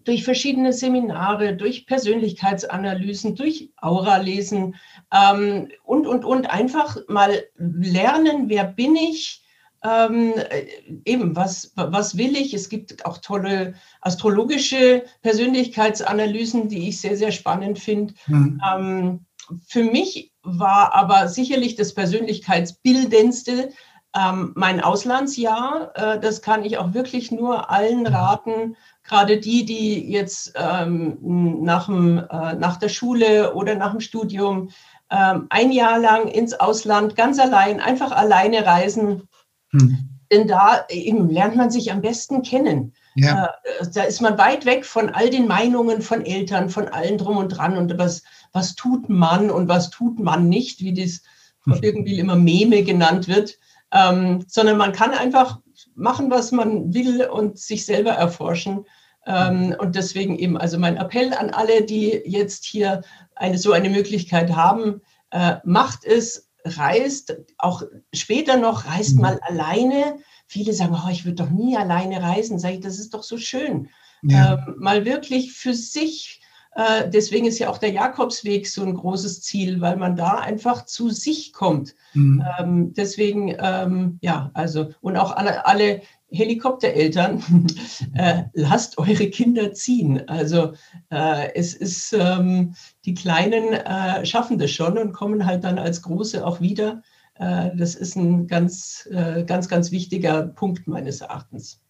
durch 0.05 0.25
verschiedene 0.25 0.73
Seminare, 0.73 1.55
durch 1.55 1.87
Persönlichkeitsanalysen, 1.87 3.35
durch 3.35 3.71
Aura-Lesen 3.77 4.75
ähm, 5.13 5.69
und, 5.85 6.07
und, 6.07 6.25
und 6.25 6.51
einfach 6.51 6.97
mal 7.09 7.45
lernen, 7.57 8.49
wer 8.49 8.65
bin 8.65 8.97
ich, 8.97 9.45
ähm, 9.83 10.35
äh, 10.37 10.67
eben, 11.05 11.37
was, 11.37 11.73
was 11.75 12.17
will 12.17 12.37
ich? 12.37 12.55
Es 12.55 12.69
gibt 12.69 13.05
auch 13.07 13.19
tolle 13.19 13.75
astrologische 14.01 15.05
Persönlichkeitsanalysen, 15.23 16.69
die 16.69 16.89
ich 16.89 17.01
sehr, 17.01 17.17
sehr 17.17 17.33
spannend 17.33 17.79
finde. 17.79 18.15
Mhm. 18.27 18.61
Ähm, 18.75 19.21
für 19.67 19.85
mich 19.85 20.33
war 20.43 20.95
aber 20.95 21.29
sicherlich 21.29 21.77
das 21.77 21.95
Persönlichkeitsbildendste 21.95 23.71
ähm, 24.17 24.53
mein 24.55 24.81
Auslandsjahr. 24.81 25.93
Äh, 25.95 26.21
das 26.21 26.43
kann 26.43 26.65
ich 26.65 26.79
auch 26.79 26.95
wirklich 26.95 27.31
nur 27.31 27.71
allen 27.71 28.07
hm. 28.07 28.15
raten, 28.15 28.77
gerade 29.05 29.39
die, 29.39 29.65
die 29.65 30.11
jetzt 30.11 30.53
ähm, 30.57 31.19
nach, 31.63 31.87
dem, 31.87 32.19
äh, 32.19 32.55
nach 32.55 32.77
der 32.77 32.89
Schule 32.89 33.55
oder 33.55 33.75
nach 33.75 33.93
dem 33.93 34.01
Studium 34.01 34.71
ähm, 35.11 35.47
ein 35.51 35.73
Jahr 35.73 35.99
lang 35.99 36.29
ins 36.29 36.55
Ausland 36.55 37.17
ganz 37.17 37.39
allein, 37.39 37.81
einfach 37.81 38.13
alleine 38.13 38.67
reisen 38.67 39.28
hm. 39.71 40.09
Denn 40.31 40.47
da 40.47 40.85
eben 40.91 41.31
lernt 41.31 41.57
man 41.57 41.71
sich 41.71 41.91
am 41.91 42.03
besten 42.03 42.43
kennen. 42.43 42.93
Ja. 43.15 43.55
Äh, 43.81 43.87
da 43.95 44.03
ist 44.03 44.21
man 44.21 44.37
weit 44.37 44.67
weg 44.67 44.85
von 44.85 45.09
all 45.09 45.31
den 45.31 45.47
Meinungen 45.47 46.03
von 46.03 46.25
Eltern, 46.25 46.69
von 46.69 46.89
allen 46.89 47.17
drum 47.17 47.39
und 47.39 47.49
dran 47.49 47.79
und 47.79 47.97
was, 47.99 48.23
was 48.53 48.75
tut 48.75 49.09
man 49.09 49.51
und 49.51 49.69
was 49.69 49.91
tut 49.91 50.19
man 50.19 50.49
nicht, 50.49 50.81
wie 50.81 50.93
das 50.93 51.23
hm. 51.65 51.79
irgendwie 51.83 52.19
immer 52.19 52.37
Meme 52.37 52.83
genannt 52.83 53.29
wird, 53.29 53.59
ähm, 53.93 54.45
sondern 54.47 54.77
man 54.77 54.93
kann 54.93 55.13
einfach 55.13 55.61
machen, 55.95 56.31
was 56.31 56.53
man 56.53 56.93
will 56.93 57.25
und 57.27 57.59
sich 57.59 57.87
selber 57.87 58.13
erforschen. 58.13 58.85
Ähm, 59.27 59.75
und 59.79 59.95
deswegen 59.95 60.39
eben, 60.39 60.57
also 60.57 60.79
mein 60.79 60.97
Appell 60.97 61.33
an 61.35 61.51
alle, 61.51 61.83
die 61.85 62.23
jetzt 62.25 62.65
hier 62.65 63.03
eine, 63.35 63.59
so 63.59 63.73
eine 63.73 63.91
Möglichkeit 63.91 64.55
haben, 64.55 65.01
äh, 65.31 65.57
macht 65.65 66.05
es, 66.05 66.48
reist, 66.65 67.37
auch 67.59 67.83
später 68.13 68.57
noch, 68.57 68.87
reist 68.87 69.17
mhm. 69.17 69.23
mal 69.23 69.41
alleine. 69.43 70.19
Viele 70.47 70.73
sagen, 70.73 70.97
oh, 70.97 71.11
ich 71.11 71.25
würde 71.25 71.43
doch 71.45 71.51
nie 71.51 71.77
alleine 71.77 72.23
reisen. 72.23 72.59
Sag 72.59 72.73
ich, 72.75 72.81
das 72.81 72.99
ist 72.99 73.15
doch 73.15 73.23
so 73.23 73.39
schön. 73.39 73.89
Ja. 74.23 74.55
Ähm, 74.55 74.77
mal 74.79 75.05
wirklich 75.05 75.53
für 75.53 75.75
sich. 75.75 76.41
Äh, 76.75 77.09
deswegen 77.11 77.47
ist 77.47 77.59
ja 77.59 77.71
auch 77.71 77.79
der 77.79 77.93
Jakobsweg 77.93 78.69
so 78.69 78.83
ein 78.83 78.95
großes 78.95 79.43
Ziel, 79.43 79.81
weil 79.81 79.97
man 79.97 80.17
da 80.17 80.35
einfach 80.39 80.85
zu 80.85 81.11
sich 81.11 81.53
kommt. 81.53 81.95
Mhm. 82.15 82.45
Ähm, 82.59 82.95
deswegen, 82.95 83.57
ähm, 83.59 84.19
ja, 84.21 84.51
also, 84.55 84.91
und 85.01 85.17
auch 85.17 85.33
alle, 85.33 85.67
alle 85.67 86.03
Helikoptereltern, 86.31 87.43
äh, 88.15 88.43
lasst 88.53 88.99
eure 88.99 89.29
Kinder 89.31 89.73
ziehen. 89.73 90.29
Also 90.29 90.73
äh, 91.11 91.55
es 91.55 91.75
ist, 91.75 92.15
ähm, 92.19 92.75
die 93.05 93.15
Kleinen 93.15 93.73
äh, 93.73 94.25
schaffen 94.27 94.59
das 94.59 94.71
schon 94.71 94.99
und 94.99 95.13
kommen 95.13 95.47
halt 95.47 95.65
dann 95.65 95.79
als 95.79 96.03
Große 96.03 96.47
auch 96.47 96.61
wieder. 96.61 97.03
Äh, 97.35 97.71
das 97.77 97.95
ist 97.95 98.17
ein 98.17 98.47
ganz, 98.47 99.09
äh, 99.11 99.45
ganz, 99.45 99.69
ganz 99.69 99.91
wichtiger 99.91 100.43
Punkt 100.49 100.87
meines 100.87 101.21
Erachtens. 101.21 101.81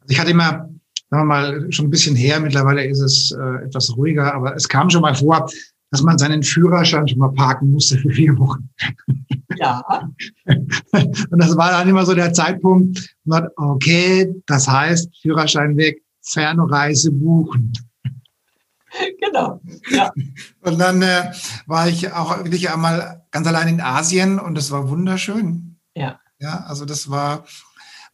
Also 0.00 0.12
ich 0.12 0.20
hatte 0.20 0.30
immer, 0.30 0.68
sagen 1.10 1.22
wir 1.22 1.24
mal, 1.24 1.72
schon 1.72 1.86
ein 1.86 1.90
bisschen 1.90 2.16
her, 2.16 2.38
mittlerweile 2.40 2.84
ist 2.84 3.00
es 3.00 3.32
äh, 3.32 3.64
etwas 3.64 3.96
ruhiger, 3.96 4.32
aber 4.34 4.54
es 4.54 4.68
kam 4.68 4.90
schon 4.90 5.02
mal 5.02 5.14
vor, 5.14 5.48
dass 5.90 6.02
man 6.02 6.18
seinen 6.18 6.42
Führerschein 6.42 7.08
schon 7.08 7.18
mal 7.18 7.32
parken 7.32 7.72
musste 7.72 7.98
für 7.98 8.10
vier 8.10 8.38
Wochen. 8.38 8.68
Ja. 9.56 9.82
Und 10.44 11.38
das 11.38 11.56
war 11.56 11.70
dann 11.70 11.88
immer 11.88 12.04
so 12.04 12.14
der 12.14 12.32
Zeitpunkt, 12.32 13.16
man, 13.24 13.48
okay, 13.56 14.34
das 14.46 14.68
heißt, 14.68 15.10
Führerschein 15.22 15.76
weg, 15.76 16.02
Fernreise 16.22 17.10
buchen. 17.10 17.72
Genau. 19.20 19.60
Ja. 19.90 20.10
Und 20.60 20.78
dann 20.78 21.02
äh, 21.02 21.30
war 21.66 21.88
ich 21.88 22.12
auch 22.12 22.44
wirklich 22.44 22.70
einmal 22.70 23.26
ganz 23.30 23.46
allein 23.46 23.68
in 23.68 23.80
Asien 23.80 24.38
und 24.38 24.54
das 24.54 24.70
war 24.70 24.88
wunderschön. 24.88 25.78
Ja. 25.94 26.20
Ja, 26.40 26.64
also 26.66 26.84
das 26.84 27.10
war, 27.10 27.44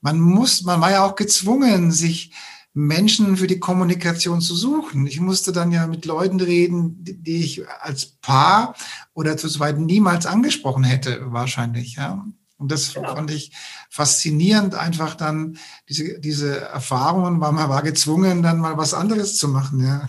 man 0.01 0.19
muss, 0.19 0.63
man 0.63 0.81
war 0.81 0.91
ja 0.91 1.05
auch 1.05 1.15
gezwungen, 1.15 1.93
sich 1.93 2.33
Menschen 2.75 3.37
für 3.37 3.47
die 3.47 3.61
Kommunikation 3.61 4.41
zu 4.41 4.55
suchen. 4.57 5.07
Ich 5.07 5.21
musste 5.21 5.53
dann 5.53 5.71
ja 5.71 5.87
mit 5.87 6.05
Leuten 6.05 6.41
reden, 6.41 6.97
die 6.99 7.37
ich 7.37 7.63
als 7.69 8.07
Paar 8.21 8.75
oder 9.15 9.37
zu 9.37 9.49
zweit 9.49 9.79
niemals 9.79 10.27
angesprochen 10.27 10.83
hätte, 10.83 11.33
wahrscheinlich, 11.33 11.97
ja. 11.97 12.27
Und 12.57 12.73
das 12.73 12.95
genau. 12.95 13.15
fand 13.15 13.31
ich 13.31 13.53
faszinierend, 13.91 14.75
einfach 14.75 15.15
dann 15.15 15.59
diese, 15.89 16.19
diese 16.19 16.61
Erfahrungen, 16.61 17.41
weil 17.41 17.53
man 17.53 17.69
war 17.69 17.83
gezwungen, 17.83 18.43
dann 18.43 18.59
mal 18.59 18.77
was 18.77 18.93
anderes 18.93 19.37
zu 19.37 19.49
machen, 19.49 19.85
ja. 19.85 20.09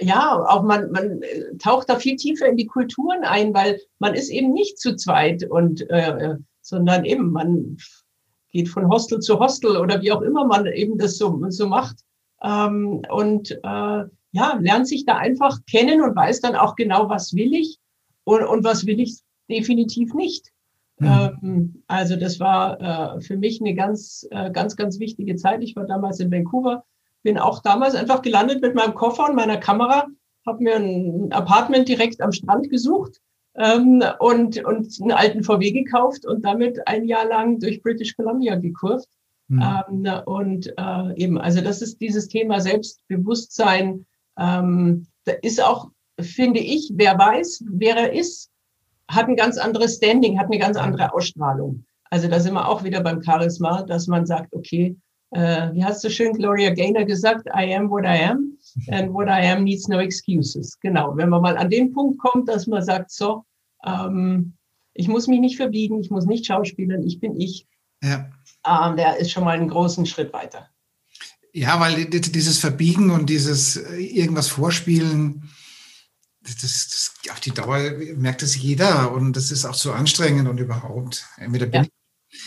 Ja, 0.00 0.34
auch 0.34 0.62
man, 0.62 0.90
man 0.90 1.20
taucht 1.58 1.88
da 1.88 1.98
viel 1.98 2.16
tiefer 2.16 2.46
in 2.46 2.56
die 2.56 2.66
Kulturen 2.66 3.24
ein, 3.24 3.54
weil 3.54 3.80
man 3.98 4.14
ist 4.14 4.28
eben 4.28 4.52
nicht 4.52 4.78
zu 4.78 4.96
zweit 4.96 5.48
und 5.48 5.88
äh, 5.88 6.34
sondern 6.60 7.04
eben 7.04 7.30
man 7.30 7.76
geht 8.54 8.68
von 8.68 8.88
Hostel 8.88 9.18
zu 9.18 9.38
Hostel 9.40 9.76
oder 9.76 10.00
wie 10.00 10.12
auch 10.12 10.22
immer 10.22 10.46
man 10.46 10.66
eben 10.66 10.96
das 10.96 11.18
so, 11.18 11.44
so 11.48 11.66
macht. 11.66 11.96
Ähm, 12.42 13.02
und 13.10 13.50
äh, 13.50 14.04
ja, 14.32 14.58
lernt 14.60 14.88
sich 14.88 15.04
da 15.04 15.16
einfach 15.16 15.58
kennen 15.68 16.00
und 16.00 16.16
weiß 16.16 16.40
dann 16.40 16.54
auch 16.54 16.76
genau, 16.76 17.08
was 17.08 17.34
will 17.34 17.52
ich 17.52 17.78
und, 18.22 18.44
und 18.44 18.64
was 18.64 18.86
will 18.86 19.00
ich 19.00 19.20
definitiv 19.50 20.14
nicht. 20.14 20.50
Mhm. 20.98 21.06
Ähm, 21.42 21.82
also 21.88 22.16
das 22.16 22.38
war 22.38 23.16
äh, 23.16 23.20
für 23.20 23.36
mich 23.36 23.60
eine 23.60 23.74
ganz, 23.74 24.26
äh, 24.30 24.50
ganz, 24.52 24.76
ganz 24.76 25.00
wichtige 25.00 25.34
Zeit. 25.34 25.62
Ich 25.62 25.74
war 25.74 25.84
damals 25.84 26.20
in 26.20 26.30
Vancouver, 26.30 26.84
bin 27.24 27.38
auch 27.38 27.60
damals 27.60 27.96
einfach 27.96 28.22
gelandet 28.22 28.62
mit 28.62 28.76
meinem 28.76 28.94
Koffer 28.94 29.28
und 29.28 29.34
meiner 29.34 29.56
Kamera, 29.56 30.06
habe 30.46 30.62
mir 30.62 30.76
ein 30.76 31.32
Apartment 31.32 31.88
direkt 31.88 32.20
am 32.20 32.30
Strand 32.30 32.70
gesucht 32.70 33.20
ähm, 33.56 34.02
und, 34.18 34.64
und 34.64 35.00
einen 35.00 35.12
alten 35.12 35.44
VW 35.44 35.70
gekauft 35.70 36.26
und 36.26 36.44
damit 36.44 36.86
ein 36.88 37.04
Jahr 37.04 37.26
lang 37.26 37.60
durch 37.60 37.82
British 37.82 38.16
Columbia 38.16 38.56
gekurft. 38.56 39.08
Mhm. 39.48 39.62
Ähm, 39.62 40.22
und 40.26 40.72
äh, 40.76 41.14
eben, 41.16 41.38
also 41.38 41.60
das 41.60 41.82
ist 41.82 42.00
dieses 42.00 42.28
Thema 42.28 42.60
Selbstbewusstsein. 42.60 44.06
Ähm, 44.38 45.06
da 45.24 45.32
ist 45.42 45.62
auch, 45.62 45.90
finde 46.20 46.60
ich, 46.60 46.92
wer 46.94 47.18
weiß, 47.18 47.64
wer 47.70 47.96
er 47.96 48.12
ist, 48.12 48.50
hat 49.08 49.28
ein 49.28 49.36
ganz 49.36 49.58
anderes 49.58 49.96
Standing, 49.96 50.38
hat 50.38 50.46
eine 50.46 50.58
ganz 50.58 50.76
andere 50.76 51.12
Ausstrahlung. 51.12 51.84
Also 52.10 52.28
da 52.28 52.40
sind 52.40 52.54
wir 52.54 52.68
auch 52.68 52.84
wieder 52.84 53.02
beim 53.02 53.22
Charisma, 53.22 53.82
dass 53.82 54.06
man 54.06 54.24
sagt, 54.24 54.52
okay, 54.54 54.96
äh, 55.30 55.72
wie 55.72 55.84
hast 55.84 56.02
du 56.04 56.10
schön 56.10 56.32
Gloria 56.32 56.70
Gaynor 56.70 57.04
gesagt, 57.04 57.46
I 57.46 57.74
am 57.74 57.90
what 57.90 58.04
I 58.04 58.24
am 58.24 58.53
and 58.88 59.12
what 59.12 59.28
I 59.28 59.46
am 59.46 59.64
needs 59.64 59.88
no 59.88 59.98
excuses. 60.00 60.78
Genau, 60.80 61.16
wenn 61.16 61.28
man 61.28 61.42
mal 61.42 61.56
an 61.56 61.70
den 61.70 61.92
Punkt 61.92 62.18
kommt, 62.18 62.48
dass 62.48 62.66
man 62.66 62.84
sagt, 62.84 63.10
so, 63.10 63.44
ähm, 63.84 64.54
ich 64.94 65.08
muss 65.08 65.26
mich 65.26 65.40
nicht 65.40 65.56
verbiegen, 65.56 66.00
ich 66.00 66.10
muss 66.10 66.26
nicht 66.26 66.46
schauspielern, 66.46 67.02
ich 67.02 67.20
bin 67.20 67.40
ich. 67.40 67.66
Ja. 68.02 68.30
Ähm, 68.66 68.96
der 68.96 69.16
ist 69.18 69.30
schon 69.30 69.44
mal 69.44 69.56
einen 69.56 69.68
großen 69.68 70.06
Schritt 70.06 70.32
weiter. 70.32 70.68
Ja, 71.52 71.78
weil 71.78 72.06
dieses 72.06 72.58
Verbiegen 72.58 73.10
und 73.10 73.30
dieses 73.30 73.76
äh, 73.76 73.96
irgendwas 73.96 74.48
vorspielen, 74.48 75.48
das, 76.42 76.56
das, 76.56 77.14
auf 77.30 77.40
die 77.40 77.52
Dauer 77.52 77.78
merkt 78.16 78.42
es 78.42 78.60
jeder 78.60 79.12
und 79.12 79.34
das 79.34 79.50
ist 79.50 79.64
auch 79.64 79.74
so 79.74 79.92
anstrengend 79.92 80.48
und 80.48 80.58
überhaupt. 80.58 81.26
Entweder 81.38 81.66
bin 81.66 81.84
ja. 81.84 81.88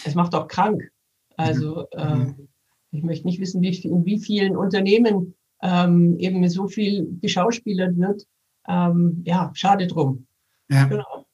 Es 0.03 0.13
macht 0.13 0.35
auch 0.35 0.47
krank. 0.47 0.91
Also 1.37 1.87
mhm. 1.95 1.99
ähm, 1.99 2.47
ich 2.91 3.03
möchte 3.03 3.27
nicht 3.27 3.39
wissen, 3.39 3.61
wie, 3.61 3.69
in 3.69 4.05
wie 4.05 4.19
vielen 4.19 4.55
Unternehmen 4.55 5.35
ähm, 5.61 6.17
eben 6.19 6.47
so 6.49 6.67
viel 6.67 7.17
geschauspielert 7.21 7.97
wird. 7.97 8.23
Ähm, 8.67 9.23
ja, 9.25 9.51
schade 9.53 9.87
drum. 9.87 10.27
Ja. 10.69 10.85
Genau. 10.85 11.25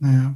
Ja. 0.00 0.34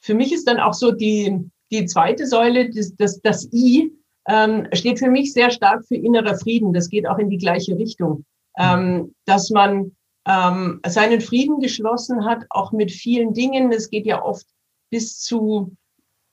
Für 0.00 0.14
mich 0.14 0.32
ist 0.32 0.46
dann 0.46 0.60
auch 0.60 0.74
so 0.74 0.92
die, 0.92 1.38
die 1.70 1.86
zweite 1.86 2.26
Säule, 2.26 2.70
das, 2.70 2.94
das, 2.96 3.20
das 3.20 3.52
I, 3.52 3.92
ähm, 4.28 4.68
steht 4.72 4.98
für 4.98 5.10
mich 5.10 5.32
sehr 5.32 5.50
stark 5.50 5.84
für 5.86 5.96
innerer 5.96 6.36
Frieden. 6.36 6.72
Das 6.72 6.88
geht 6.88 7.06
auch 7.06 7.18
in 7.18 7.30
die 7.30 7.38
gleiche 7.38 7.76
Richtung. 7.76 8.24
Ähm, 8.58 9.14
dass 9.24 9.50
man 9.50 9.92
ähm, 10.26 10.80
seinen 10.86 11.20
Frieden 11.20 11.60
geschlossen 11.60 12.24
hat, 12.24 12.44
auch 12.50 12.72
mit 12.72 12.92
vielen 12.92 13.32
Dingen. 13.32 13.72
Es 13.72 13.88
geht 13.88 14.06
ja 14.06 14.22
oft 14.22 14.46
bis 14.90 15.18
zu 15.20 15.74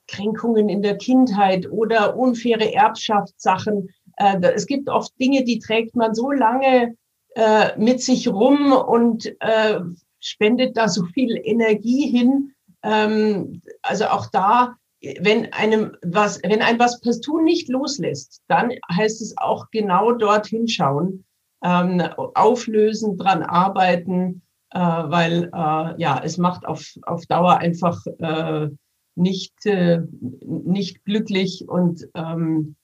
Kränkungen 0.08 0.70
in 0.70 0.82
der 0.82 0.98
Kindheit 0.98 1.72
oder 1.72 2.18
unfaire 2.18 2.74
Erbschaftssachen. 2.74 3.90
Äh, 4.20 4.40
es 4.54 4.68
gibt 4.68 4.90
oft 4.90 5.12
Dinge, 5.20 5.44
die 5.44 5.60
trägt 5.60 5.96
man 5.96 6.14
so 6.14 6.32
lange 6.32 6.96
äh, 7.36 7.78
mit 7.78 8.02
sich 8.02 8.28
rum 8.28 8.72
und 8.72 9.26
äh, 9.40 9.80
spendet 10.20 10.78
da 10.78 10.88
so 10.88 11.06
viel 11.06 11.40
Energie 11.44 12.08
hin. 12.08 12.54
Ähm, 12.84 13.62
also 13.82 14.06
auch 14.06 14.28
da, 14.28 14.76
wenn 15.20 15.52
einem 15.54 15.96
was, 16.04 16.42
wenn 16.44 16.62
ein 16.62 16.80
was 16.80 17.00
partout 17.02 17.42
nicht 17.42 17.70
loslässt, 17.70 18.42
dann 18.48 18.72
heißt 18.92 19.22
es 19.22 19.38
auch 19.38 19.72
genau 19.72 20.12
dort 20.12 20.48
hinschauen 20.48 21.26
ähm, 21.64 22.02
auflösen, 22.36 23.18
dran 23.18 23.44
arbeiten, 23.44 24.42
äh, 24.72 24.80
weil 24.80 25.46
äh, 25.54 26.02
ja, 26.02 26.22
es 26.24 26.38
macht 26.38 26.66
auf, 26.66 26.86
auf 27.04 27.26
Dauer 27.26 27.58
einfach 27.58 28.06
äh, 28.20 28.68
nicht, 29.16 29.66
äh, 29.66 30.02
nicht 30.42 31.04
glücklich 31.06 31.68
und 31.68 32.08
ähm, 32.16 32.76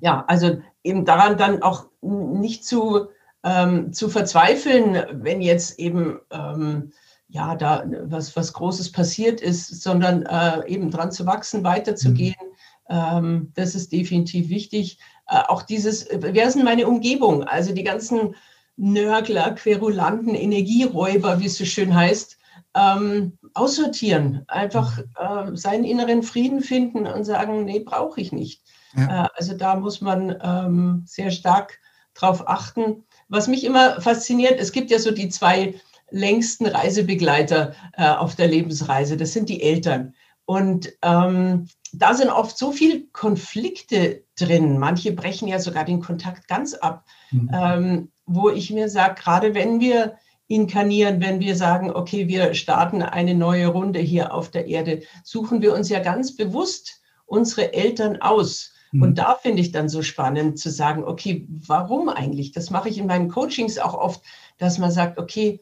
ja, 0.00 0.24
also 0.26 0.58
eben 0.82 1.04
daran 1.04 1.36
dann 1.36 1.62
auch 1.62 1.86
nicht 2.00 2.64
zu, 2.64 3.08
ähm, 3.44 3.92
zu 3.92 4.08
verzweifeln, 4.08 5.02
wenn 5.12 5.40
jetzt 5.40 5.78
eben 5.78 6.20
ähm, 6.30 6.92
ja 7.28 7.56
da 7.56 7.84
was, 8.04 8.36
was 8.36 8.52
Großes 8.52 8.92
passiert 8.92 9.40
ist, 9.40 9.82
sondern 9.82 10.22
äh, 10.22 10.66
eben 10.66 10.90
dran 10.90 11.12
zu 11.12 11.26
wachsen, 11.26 11.64
weiterzugehen. 11.64 12.36
Mhm. 12.40 12.48
Ähm, 12.90 13.52
das 13.54 13.74
ist 13.74 13.92
definitiv 13.92 14.48
wichtig. 14.48 14.98
Äh, 15.26 15.42
auch 15.48 15.62
dieses, 15.62 16.04
äh, 16.04 16.18
wer 16.20 16.46
ist 16.46 16.56
denn 16.56 16.64
meine 16.64 16.86
Umgebung? 16.86 17.44
Also 17.44 17.74
die 17.74 17.84
ganzen 17.84 18.34
Nörgler, 18.76 19.50
Querulanten, 19.52 20.34
Energieräuber, 20.34 21.40
wie 21.40 21.46
es 21.46 21.58
so 21.58 21.64
schön 21.64 21.94
heißt, 21.94 22.38
ähm, 22.74 23.38
aussortieren, 23.54 24.44
einfach 24.46 24.98
äh, 24.98 25.54
seinen 25.54 25.84
inneren 25.84 26.22
Frieden 26.22 26.60
finden 26.60 27.06
und 27.06 27.24
sagen, 27.24 27.64
nee, 27.64 27.80
brauche 27.80 28.20
ich 28.20 28.32
nicht. 28.32 28.62
Ja. 28.96 29.24
Äh, 29.24 29.28
also 29.34 29.54
da 29.54 29.76
muss 29.76 30.00
man 30.00 30.36
ähm, 30.42 31.02
sehr 31.06 31.30
stark 31.30 31.78
drauf 32.14 32.48
achten. 32.48 33.04
Was 33.28 33.48
mich 33.48 33.64
immer 33.64 34.00
fasziniert, 34.00 34.58
es 34.58 34.72
gibt 34.72 34.90
ja 34.90 34.98
so 34.98 35.10
die 35.10 35.28
zwei 35.28 35.74
längsten 36.10 36.66
Reisebegleiter 36.66 37.74
äh, 37.92 38.08
auf 38.08 38.34
der 38.34 38.48
Lebensreise, 38.48 39.16
das 39.16 39.32
sind 39.32 39.48
die 39.48 39.62
Eltern. 39.62 40.14
Und 40.46 40.94
ähm, 41.02 41.68
da 41.92 42.14
sind 42.14 42.30
oft 42.30 42.56
so 42.56 42.72
viele 42.72 43.04
Konflikte 43.12 44.24
drin. 44.38 44.78
Manche 44.78 45.12
brechen 45.12 45.48
ja 45.48 45.58
sogar 45.58 45.84
den 45.84 46.00
Kontakt 46.00 46.48
ganz 46.48 46.74
ab, 46.74 47.04
mhm. 47.30 47.50
ähm, 47.52 48.12
wo 48.24 48.48
ich 48.48 48.70
mir 48.70 48.88
sage, 48.88 49.20
gerade 49.20 49.54
wenn 49.54 49.80
wir 49.80 50.16
inkarnieren, 50.46 51.20
wenn 51.20 51.40
wir 51.40 51.54
sagen, 51.54 51.90
okay, 51.90 52.28
wir 52.28 52.54
starten 52.54 53.02
eine 53.02 53.34
neue 53.34 53.66
Runde 53.66 54.00
hier 54.00 54.32
auf 54.32 54.50
der 54.50 54.66
Erde, 54.66 55.02
suchen 55.22 55.60
wir 55.60 55.74
uns 55.74 55.90
ja 55.90 56.00
ganz 56.00 56.34
bewusst 56.34 57.02
unsere 57.26 57.74
Eltern 57.74 58.20
aus. 58.22 58.72
Mhm. 58.92 59.02
Und 59.02 59.18
da 59.18 59.34
finde 59.34 59.60
ich 59.60 59.72
dann 59.72 59.88
so 59.88 60.02
spannend 60.02 60.58
zu 60.58 60.70
sagen, 60.70 61.04
okay, 61.04 61.46
warum 61.48 62.08
eigentlich? 62.08 62.52
Das 62.52 62.70
mache 62.70 62.88
ich 62.88 62.98
in 62.98 63.06
meinen 63.06 63.28
Coachings 63.28 63.78
auch 63.78 63.94
oft, 63.94 64.22
dass 64.58 64.78
man 64.78 64.90
sagt, 64.90 65.18
okay, 65.18 65.60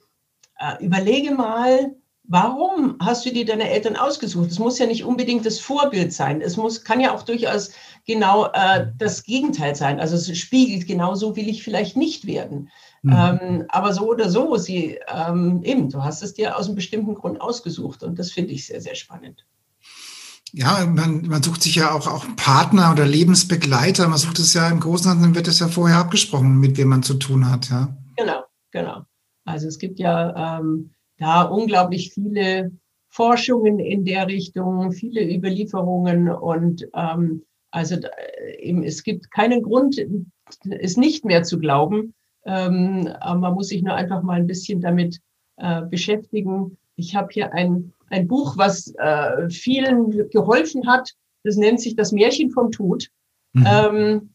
äh, 0.58 0.84
überlege 0.84 1.32
mal, 1.32 1.96
Warum 2.28 2.96
hast 3.00 3.24
du 3.24 3.30
dir 3.30 3.44
deine 3.44 3.70
Eltern 3.70 3.94
ausgesucht? 3.94 4.50
Es 4.50 4.58
muss 4.58 4.80
ja 4.80 4.86
nicht 4.86 5.04
unbedingt 5.04 5.46
das 5.46 5.60
Vorbild 5.60 6.12
sein. 6.12 6.40
Es 6.40 6.56
muss, 6.56 6.82
kann 6.82 7.00
ja 7.00 7.14
auch 7.14 7.22
durchaus 7.22 7.70
genau 8.04 8.46
äh, 8.46 8.88
das 8.98 9.22
Gegenteil 9.22 9.76
sein. 9.76 10.00
Also 10.00 10.16
es 10.16 10.36
spiegelt, 10.36 10.88
genau 10.88 11.14
so 11.14 11.36
will 11.36 11.48
ich 11.48 11.62
vielleicht 11.62 11.96
nicht 11.96 12.26
werden. 12.26 12.68
Mhm. 13.02 13.12
Ähm, 13.12 13.64
aber 13.68 13.92
so 13.92 14.10
oder 14.10 14.28
so, 14.28 14.56
sie 14.56 14.98
ähm, 15.06 15.62
eben, 15.62 15.88
du 15.88 16.02
hast 16.02 16.22
es 16.22 16.34
dir 16.34 16.58
aus 16.58 16.66
einem 16.66 16.74
bestimmten 16.74 17.14
Grund 17.14 17.40
ausgesucht 17.40 18.02
und 18.02 18.18
das 18.18 18.32
finde 18.32 18.52
ich 18.52 18.66
sehr, 18.66 18.80
sehr 18.80 18.96
spannend. 18.96 19.46
Ja, 20.52 20.86
man, 20.86 21.26
man 21.26 21.42
sucht 21.42 21.62
sich 21.62 21.74
ja 21.74 21.92
auch, 21.92 22.06
auch 22.06 22.24
Partner 22.36 22.92
oder 22.92 23.06
Lebensbegleiter. 23.06 24.08
Man 24.08 24.18
sucht 24.18 24.38
es 24.38 24.54
ja 24.54 24.68
im 24.68 24.80
Großen 24.80 25.10
und 25.10 25.18
Ganzen 25.18 25.34
wird 25.34 25.48
es 25.48 25.58
ja 25.58 25.68
vorher 25.68 25.98
abgesprochen, 25.98 26.58
mit 26.58 26.78
wem 26.78 26.88
man 26.88 27.02
zu 27.02 27.14
tun 27.14 27.50
hat, 27.50 27.68
ja. 27.68 27.96
Genau, 28.16 28.44
genau. 28.70 29.02
Also 29.44 29.68
es 29.68 29.78
gibt 29.78 29.98
ja 29.98 30.58
ähm, 30.58 30.94
da 31.18 31.42
unglaublich 31.42 32.12
viele 32.12 32.72
Forschungen 33.08 33.78
in 33.78 34.04
der 34.04 34.26
Richtung, 34.28 34.92
viele 34.92 35.22
Überlieferungen 35.22 36.30
und 36.30 36.86
ähm, 36.94 37.42
also 37.70 37.96
eben, 38.58 38.82
es 38.82 39.02
gibt 39.02 39.30
keinen 39.30 39.62
Grund, 39.62 40.00
es 40.70 40.96
nicht 40.96 41.24
mehr 41.24 41.42
zu 41.42 41.58
glauben. 41.58 42.14
Ähm, 42.44 43.08
aber 43.20 43.40
man 43.40 43.54
muss 43.54 43.68
sich 43.68 43.82
nur 43.82 43.94
einfach 43.94 44.22
mal 44.22 44.38
ein 44.38 44.46
bisschen 44.46 44.80
damit 44.80 45.18
äh, 45.56 45.82
beschäftigen. 45.82 46.78
Ich 46.94 47.16
habe 47.16 47.28
hier 47.32 47.52
ein, 47.52 47.92
ein 48.10 48.28
Buch, 48.28 48.56
was 48.56 48.94
äh, 48.96 49.48
vielen 49.50 50.28
geholfen 50.30 50.86
hat. 50.86 51.12
Das 51.44 51.56
nennt 51.56 51.80
sich 51.80 51.96
Das 51.96 52.12
Märchen 52.12 52.50
vom 52.50 52.70
Tod. 52.70 53.08
Mhm. 53.52 53.66
Ähm, 53.68 54.34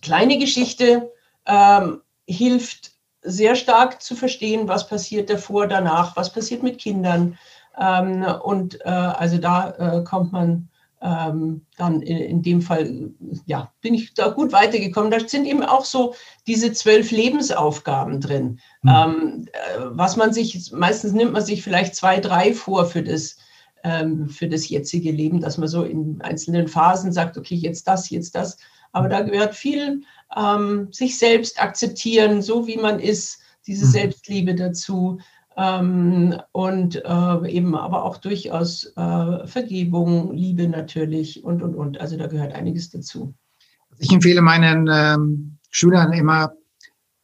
kleine 0.00 0.38
Geschichte 0.38 1.10
ähm, 1.46 2.00
hilft 2.26 2.92
sehr 3.22 3.54
stark 3.54 4.02
zu 4.02 4.16
verstehen, 4.16 4.68
was 4.68 4.88
passiert 4.88 5.30
davor, 5.30 5.66
danach, 5.66 6.16
was 6.16 6.32
passiert 6.32 6.62
mit 6.62 6.78
Kindern. 6.78 7.38
Ähm, 7.78 8.24
und 8.42 8.80
äh, 8.84 8.88
also 8.88 9.38
da 9.38 9.70
äh, 9.70 10.04
kommt 10.04 10.32
man 10.32 10.68
ähm, 11.02 11.66
dann 11.76 12.00
in, 12.00 12.16
in, 12.16 12.42
dem 12.42 12.62
Fall, 12.62 13.10
ja, 13.46 13.72
bin 13.80 13.94
ich 13.94 14.14
da 14.14 14.28
gut 14.28 14.52
weitergekommen. 14.52 15.10
Da 15.10 15.18
sind 15.20 15.46
eben 15.46 15.62
auch 15.62 15.84
so 15.84 16.14
diese 16.46 16.72
zwölf 16.72 17.10
Lebensaufgaben 17.10 18.20
drin. 18.20 18.60
Mhm. 18.82 18.90
Ähm, 18.90 19.48
äh, 19.52 19.80
was 19.90 20.16
man 20.16 20.32
sich, 20.32 20.70
meistens 20.72 21.12
nimmt 21.12 21.32
man 21.32 21.44
sich 21.44 21.62
vielleicht 21.62 21.96
zwei, 21.96 22.20
drei 22.20 22.54
vor 22.54 22.86
für 22.86 23.02
das 23.02 23.36
ähm, 23.84 24.28
für 24.28 24.48
das 24.48 24.68
jetzige 24.68 25.10
Leben, 25.10 25.40
dass 25.40 25.58
man 25.58 25.68
so 25.68 25.82
in 25.82 26.20
einzelnen 26.22 26.68
Phasen 26.68 27.12
sagt, 27.12 27.36
okay, 27.36 27.56
jetzt 27.56 27.88
das, 27.88 28.10
jetzt 28.10 28.34
das. 28.34 28.56
Aber 28.92 29.08
da 29.08 29.22
gehört 29.22 29.54
viel 29.54 30.02
ähm, 30.36 30.88
sich 30.92 31.18
selbst 31.18 31.60
akzeptieren, 31.60 32.42
so 32.42 32.66
wie 32.66 32.76
man 32.76 33.00
ist, 33.00 33.40
diese 33.66 33.86
mhm. 33.86 33.90
Selbstliebe 33.90 34.54
dazu. 34.54 35.18
Ähm, 35.62 36.34
und 36.50 36.96
äh, 36.96 37.50
eben 37.50 37.76
aber 37.76 38.04
auch 38.04 38.16
durchaus 38.16 38.92
äh, 38.96 39.46
Vergebung, 39.46 40.34
Liebe 40.34 40.68
natürlich 40.68 41.44
und, 41.44 41.62
und, 41.62 41.76
und. 41.76 42.00
Also 42.00 42.16
da 42.16 42.26
gehört 42.26 42.52
einiges 42.52 42.90
dazu. 42.90 43.34
Ich 43.98 44.10
empfehle 44.10 44.40
meinen 44.40 44.88
ähm, 44.92 45.58
Schülern 45.70 46.12
immer, 46.12 46.52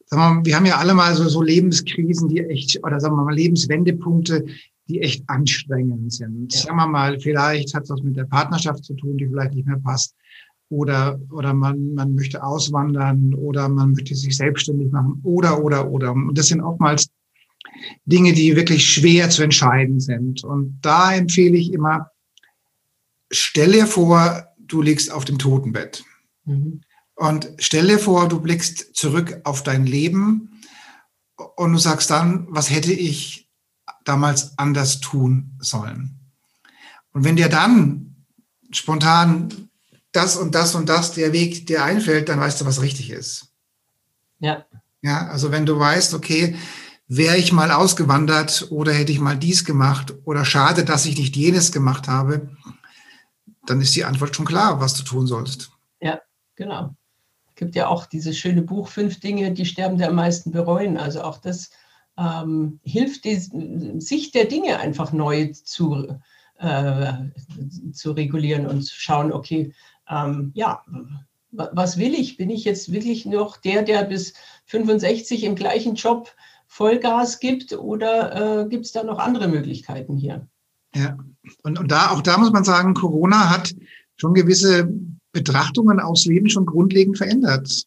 sagen 0.05 0.37
wir, 0.37 0.45
wir 0.45 0.55
haben 0.55 0.65
ja 0.65 0.77
alle 0.77 0.93
mal 0.93 1.13
so, 1.15 1.27
so 1.27 1.41
Lebenskrisen, 1.41 2.29
die 2.29 2.39
echt, 2.39 2.81
oder 2.83 3.01
sagen 3.01 3.15
wir 3.15 3.25
mal 3.25 3.35
Lebenswendepunkte, 3.35 4.45
die 4.87 5.01
echt 5.01 5.23
anstrengend 5.27 6.13
sind. 6.13 6.53
Ja. 6.53 6.61
Sagen 6.61 6.77
wir 6.77 6.87
mal, 6.87 7.19
vielleicht 7.19 7.73
hat 7.75 7.89
das 7.89 8.01
mit 8.03 8.15
der 8.15 8.25
Partnerschaft 8.25 8.85
zu 8.85 8.93
tun, 8.93 9.17
die 9.17 9.27
vielleicht 9.27 9.53
nicht 9.53 9.67
mehr 9.67 9.79
passt. 9.79 10.15
Oder, 10.69 11.19
oder 11.31 11.53
man, 11.53 11.95
man 11.95 12.13
möchte 12.13 12.43
auswandern 12.43 13.33
oder 13.33 13.67
man 13.67 13.91
möchte 13.91 14.15
sich 14.15 14.37
selbstständig 14.37 14.91
machen 14.91 15.19
oder, 15.23 15.63
oder, 15.63 15.89
oder. 15.89 16.11
Und 16.11 16.37
das 16.37 16.47
sind 16.47 16.61
oftmals 16.61 17.09
Dinge, 18.05 18.33
die 18.33 18.55
wirklich 18.55 18.91
schwer 18.91 19.29
zu 19.29 19.43
entscheiden 19.43 19.99
sind. 19.99 20.43
Und 20.43 20.79
da 20.81 21.13
empfehle 21.13 21.57
ich 21.57 21.73
immer, 21.73 22.11
stell 23.31 23.71
dir 23.71 23.87
vor, 23.87 24.47
du 24.57 24.81
liegst 24.81 25.11
auf 25.11 25.25
dem 25.25 25.37
Totenbett. 25.37 26.03
Mhm. 26.45 26.81
Und 27.15 27.49
stell 27.57 27.87
dir 27.87 27.99
vor, 27.99 28.29
du 28.29 28.39
blickst 28.39 28.95
zurück 28.95 29.41
auf 29.43 29.63
dein 29.63 29.85
Leben 29.85 30.61
und 31.55 31.73
du 31.73 31.77
sagst 31.77 32.09
dann, 32.09 32.47
was 32.49 32.69
hätte 32.69 32.93
ich 32.93 33.49
damals 34.05 34.57
anders 34.57 35.01
tun 35.01 35.51
sollen? 35.59 36.19
Und 37.11 37.25
wenn 37.25 37.35
dir 37.35 37.49
dann 37.49 38.25
spontan 38.71 39.69
das 40.11 40.37
und 40.37 40.55
das 40.55 40.75
und 40.75 40.89
das 40.89 41.13
der 41.13 41.33
Weg 41.33 41.67
dir 41.67 41.83
einfällt, 41.83 42.29
dann 42.29 42.39
weißt 42.39 42.61
du, 42.61 42.65
was 42.65 42.81
richtig 42.81 43.09
ist. 43.09 43.51
Ja. 44.39 44.65
Ja, 45.01 45.27
also 45.27 45.51
wenn 45.51 45.65
du 45.65 45.77
weißt, 45.77 46.13
okay, 46.13 46.55
wäre 47.09 47.35
ich 47.35 47.51
mal 47.51 47.71
ausgewandert 47.71 48.67
oder 48.69 48.93
hätte 48.93 49.11
ich 49.11 49.19
mal 49.19 49.37
dies 49.37 49.65
gemacht 49.65 50.13
oder 50.23 50.45
schade, 50.45 50.85
dass 50.85 51.05
ich 51.05 51.17
nicht 51.17 51.35
jenes 51.35 51.73
gemacht 51.73 52.07
habe, 52.07 52.49
dann 53.65 53.81
ist 53.81 53.95
die 53.95 54.05
Antwort 54.05 54.35
schon 54.35 54.45
klar, 54.45 54.79
was 54.79 54.93
du 54.93 55.03
tun 55.03 55.27
sollst. 55.27 55.71
Ja, 55.99 56.21
genau 56.55 56.95
gibt 57.59 57.75
ja 57.75 57.87
auch 57.87 58.05
dieses 58.05 58.37
schöne 58.37 58.63
Buch 58.63 58.87
Fünf 58.87 59.19
Dinge, 59.19 59.51
die 59.51 59.65
Sterbende 59.65 60.07
am 60.07 60.15
meisten 60.15 60.51
bereuen. 60.51 60.97
Also 60.97 61.21
auch 61.21 61.37
das 61.37 61.69
ähm, 62.17 62.79
hilft, 62.83 63.25
die 63.25 63.35
Sicht 63.99 64.33
der 64.33 64.45
Dinge 64.45 64.79
einfach 64.79 65.11
neu 65.11 65.51
zu, 65.51 66.17
äh, 66.57 67.13
zu 67.91 68.13
regulieren 68.13 68.65
und 68.65 68.81
zu 68.83 68.95
schauen, 68.95 69.31
okay, 69.31 69.73
ähm, 70.09 70.51
ja, 70.55 70.83
was 71.51 71.97
will 71.97 72.13
ich? 72.13 72.37
Bin 72.37 72.49
ich 72.49 72.63
jetzt 72.63 72.91
wirklich 72.91 73.25
noch 73.25 73.57
der, 73.57 73.81
der 73.81 74.03
bis 74.03 74.33
65 74.65 75.43
im 75.43 75.55
gleichen 75.55 75.95
Job 75.95 76.31
Vollgas 76.79 77.39
gibt 77.41 77.73
oder 77.73 78.61
äh, 78.61 78.69
gibt 78.69 78.85
es 78.85 78.93
da 78.93 79.03
noch 79.03 79.19
andere 79.19 79.49
Möglichkeiten 79.49 80.15
hier? 80.15 80.47
Ja, 80.95 81.17
und, 81.61 81.77
und 81.77 81.91
da, 81.91 82.11
auch 82.11 82.21
da 82.21 82.37
muss 82.37 82.53
man 82.53 82.63
sagen, 82.63 82.93
Corona 82.93 83.49
hat 83.49 83.75
schon 84.15 84.33
gewisse 84.33 84.89
Betrachtungen 85.33 85.99
aufs 85.99 86.25
Leben 86.25 86.49
schon 86.49 86.65
grundlegend 86.65 87.17
verändert. 87.17 87.83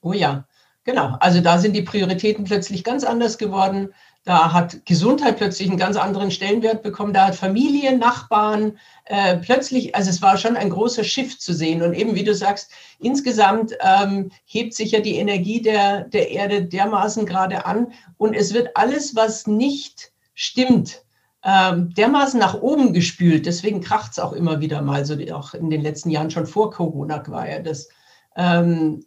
Oh 0.00 0.12
ja, 0.12 0.48
genau. 0.82 1.16
Also 1.20 1.40
da 1.40 1.58
sind 1.58 1.76
die 1.76 1.82
Prioritäten 1.82 2.42
plötzlich 2.42 2.82
ganz 2.82 3.04
anders 3.04 3.38
geworden. 3.38 3.94
Da 4.26 4.52
hat 4.52 4.84
Gesundheit 4.86 5.36
plötzlich 5.36 5.68
einen 5.68 5.78
ganz 5.78 5.96
anderen 5.96 6.32
Stellenwert 6.32 6.82
bekommen. 6.82 7.12
Da 7.12 7.28
hat 7.28 7.36
Familie, 7.36 7.96
Nachbarn 7.96 8.76
äh, 9.04 9.36
plötzlich, 9.36 9.94
also 9.94 10.10
es 10.10 10.20
war 10.20 10.36
schon 10.36 10.56
ein 10.56 10.70
großer 10.70 11.04
Shift 11.04 11.40
zu 11.40 11.54
sehen. 11.54 11.80
Und 11.80 11.94
eben, 11.94 12.16
wie 12.16 12.24
du 12.24 12.34
sagst, 12.34 12.72
insgesamt 12.98 13.74
ähm, 13.80 14.32
hebt 14.44 14.74
sich 14.74 14.90
ja 14.90 14.98
die 14.98 15.14
Energie 15.14 15.62
der, 15.62 16.08
der 16.08 16.32
Erde 16.32 16.64
dermaßen 16.64 17.24
gerade 17.24 17.66
an. 17.66 17.92
Und 18.16 18.34
es 18.34 18.52
wird 18.52 18.76
alles, 18.76 19.14
was 19.14 19.46
nicht 19.46 20.10
stimmt, 20.34 21.04
ähm, 21.44 21.94
dermaßen 21.94 22.40
nach 22.40 22.60
oben 22.60 22.92
gespült. 22.92 23.46
Deswegen 23.46 23.80
kracht 23.80 24.10
es 24.10 24.18
auch 24.18 24.32
immer 24.32 24.60
wieder 24.60 24.82
mal, 24.82 25.06
so 25.06 25.14
auch 25.32 25.54
in 25.54 25.70
den 25.70 25.82
letzten 25.82 26.10
Jahren 26.10 26.32
schon 26.32 26.48
vor 26.48 26.72
Corona 26.72 27.22
war 27.28 27.48
ja 27.48 27.60
das. 27.60 27.88
Ähm, 28.34 29.04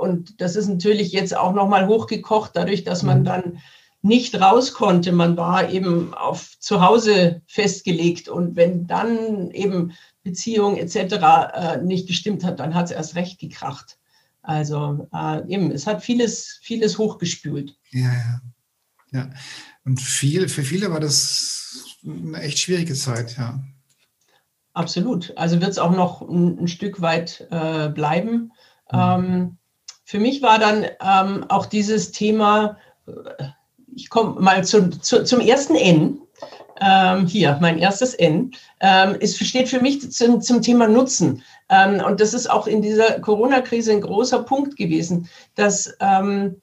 und 0.00 0.40
das 0.40 0.56
ist 0.56 0.66
natürlich 0.66 1.12
jetzt 1.12 1.36
auch 1.36 1.52
nochmal 1.52 1.86
hochgekocht, 1.86 2.50
dadurch, 2.54 2.82
dass 2.82 3.04
man 3.04 3.20
mhm. 3.20 3.24
dann 3.24 3.58
nicht 4.06 4.40
raus 4.40 4.72
konnte. 4.72 5.12
Man 5.12 5.36
war 5.36 5.68
eben 5.70 6.14
auf 6.14 6.58
zu 6.60 6.80
Hause 6.80 7.42
festgelegt 7.46 8.28
und 8.28 8.56
wenn 8.56 8.86
dann 8.86 9.50
eben 9.50 9.92
Beziehung 10.22 10.76
etc. 10.76 10.96
Äh, 11.54 11.82
nicht 11.82 12.06
gestimmt 12.06 12.44
hat, 12.44 12.60
dann 12.60 12.74
hat 12.74 12.86
es 12.86 12.92
erst 12.92 13.16
recht 13.16 13.38
gekracht. 13.38 13.98
Also 14.42 15.08
äh, 15.12 15.46
eben, 15.48 15.72
es 15.72 15.86
hat 15.86 16.02
vieles, 16.02 16.60
vieles 16.62 16.98
hochgespült. 16.98 17.76
Ja, 17.90 18.12
ja. 18.12 18.40
ja. 19.12 19.30
Und 19.84 20.00
viel, 20.00 20.48
für 20.48 20.62
viele 20.62 20.90
war 20.90 21.00
das 21.00 21.84
eine 22.04 22.40
echt 22.40 22.58
schwierige 22.58 22.94
Zeit, 22.94 23.36
ja. 23.36 23.62
Absolut. 24.72 25.32
Also 25.36 25.60
wird 25.60 25.70
es 25.70 25.78
auch 25.78 25.92
noch 25.92 26.20
ein, 26.20 26.58
ein, 26.58 26.68
Stück 26.68 27.00
weit 27.00 27.46
äh, 27.50 27.88
bleiben. 27.88 28.52
Mhm. 28.92 28.98
Ähm, 28.98 29.58
für 30.04 30.20
mich 30.20 30.42
war 30.42 30.58
dann 30.58 30.84
ähm, 31.00 31.44
auch 31.48 31.66
dieses 31.66 32.12
Thema, 32.12 32.76
äh, 33.06 33.12
ich 33.96 34.10
komme 34.10 34.40
mal 34.40 34.64
zu, 34.64 34.90
zu, 34.90 35.24
zum 35.24 35.40
ersten 35.40 35.74
N. 35.74 36.18
Ähm, 36.78 37.26
hier, 37.26 37.56
mein 37.62 37.78
erstes 37.78 38.12
N, 38.12 38.52
ähm, 38.80 39.14
ist, 39.18 39.42
steht 39.42 39.68
für 39.68 39.80
mich 39.80 40.12
zum, 40.12 40.42
zum 40.42 40.60
Thema 40.60 40.86
Nutzen. 40.86 41.42
Ähm, 41.70 42.02
und 42.04 42.20
das 42.20 42.34
ist 42.34 42.50
auch 42.50 42.66
in 42.66 42.82
dieser 42.82 43.18
Corona-Krise 43.20 43.92
ein 43.92 44.02
großer 44.02 44.42
Punkt 44.42 44.76
gewesen, 44.76 45.28
dass 45.54 45.96
ähm, 46.00 46.60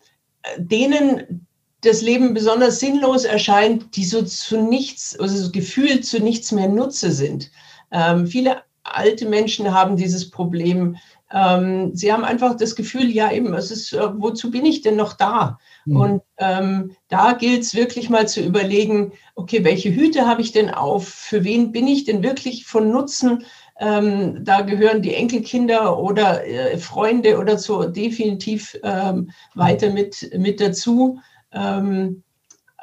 denen, 0.57 1.47
das 1.81 2.01
Leben 2.01 2.33
besonders 2.35 2.79
sinnlos 2.79 3.25
erscheint, 3.25 3.95
die 3.95 4.05
so 4.05 4.21
zu 4.21 4.61
nichts, 4.61 5.19
also 5.19 5.35
so 5.35 5.51
gefühlt 5.51 6.05
zu 6.05 6.19
nichts 6.19 6.51
mehr 6.51 6.69
Nutze 6.69 7.11
sind. 7.11 7.49
Ähm, 7.91 8.27
viele 8.27 8.61
alte 8.83 9.27
Menschen 9.27 9.73
haben 9.73 9.97
dieses 9.97 10.29
Problem. 10.29 10.97
Ähm, 11.33 11.95
sie 11.95 12.13
haben 12.13 12.23
einfach 12.23 12.55
das 12.55 12.75
Gefühl, 12.75 13.09
ja 13.09 13.31
eben, 13.31 13.53
es 13.55 13.71
ist, 13.71 13.91
äh, 13.91 14.07
wozu 14.13 14.51
bin 14.51 14.65
ich 14.65 14.81
denn 14.81 14.95
noch 14.95 15.13
da? 15.13 15.57
Mhm. 15.85 15.97
Und 15.97 16.21
ähm, 16.37 16.91
da 17.07 17.33
gilt 17.33 17.63
es 17.63 17.73
wirklich 17.73 18.09
mal 18.09 18.27
zu 18.27 18.41
überlegen, 18.41 19.13
okay, 19.35 19.63
welche 19.63 19.93
Hüte 19.93 20.27
habe 20.27 20.41
ich 20.41 20.51
denn 20.51 20.69
auf? 20.69 21.07
Für 21.07 21.43
wen 21.43 21.71
bin 21.71 21.87
ich 21.87 22.03
denn 22.03 22.21
wirklich 22.21 22.65
von 22.65 22.91
Nutzen? 22.91 23.45
Ähm, 23.79 24.45
da 24.45 24.61
gehören 24.61 25.01
die 25.01 25.15
Enkelkinder 25.15 25.97
oder 25.97 26.45
äh, 26.45 26.77
Freunde 26.77 27.39
oder 27.39 27.57
so 27.57 27.85
definitiv 27.85 28.77
ähm, 28.83 29.31
weiter 29.55 29.89
mit, 29.89 30.29
mit 30.37 30.61
dazu. 30.61 31.19
Ähm, 31.51 32.23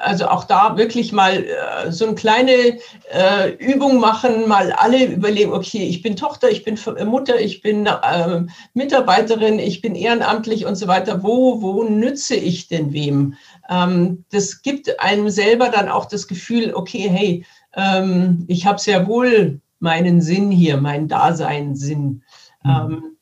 also 0.01 0.29
auch 0.29 0.45
da 0.45 0.77
wirklich 0.77 1.13
mal 1.13 1.45
äh, 1.45 1.93
so 1.93 2.07
eine 2.07 2.15
kleine 2.15 2.79
äh, 3.13 3.51
Übung 3.59 4.01
machen, 4.01 4.49
mal 4.49 4.73
alle 4.73 5.05
überlegen, 5.05 5.53
okay, 5.53 5.85
ich 5.85 6.03
bin 6.03 6.17
Tochter, 6.17 6.51
ich 6.51 6.65
bin 6.65 6.79
Mutter, 7.05 7.39
ich 7.39 7.61
bin 7.61 7.87
äh, 7.87 8.43
Mitarbeiterin, 8.75 9.59
ich 9.59 9.83
bin 9.83 9.95
ehrenamtlich 9.95 10.67
und 10.67 10.77
so 10.77 10.89
weiter. 10.89 11.23
Wo, 11.23 11.61
wo 11.61 11.85
nütze 11.85 12.35
ich 12.35 12.69
denn 12.69 12.93
wem? 12.93 13.35
Ähm, 13.69 14.25
das 14.31 14.63
gibt 14.63 15.01
einem 15.01 15.29
selber 15.31 15.69
dann 15.69 15.89
auch 15.89 16.07
das 16.07 16.27
Gefühl, 16.27 16.73
okay, 16.75 17.09
hey, 17.09 17.45
ähm, 17.75 18.45
ich 18.49 18.67
habe 18.67 18.79
sehr 18.79 19.07
wohl 19.07 19.61
meinen 19.79 20.21
Sinn 20.21 20.51
hier, 20.51 20.79
meinen 20.79 21.09
Daseinssinn. 21.09 22.23
Mhm. 22.65 22.71
Ähm, 22.71 23.17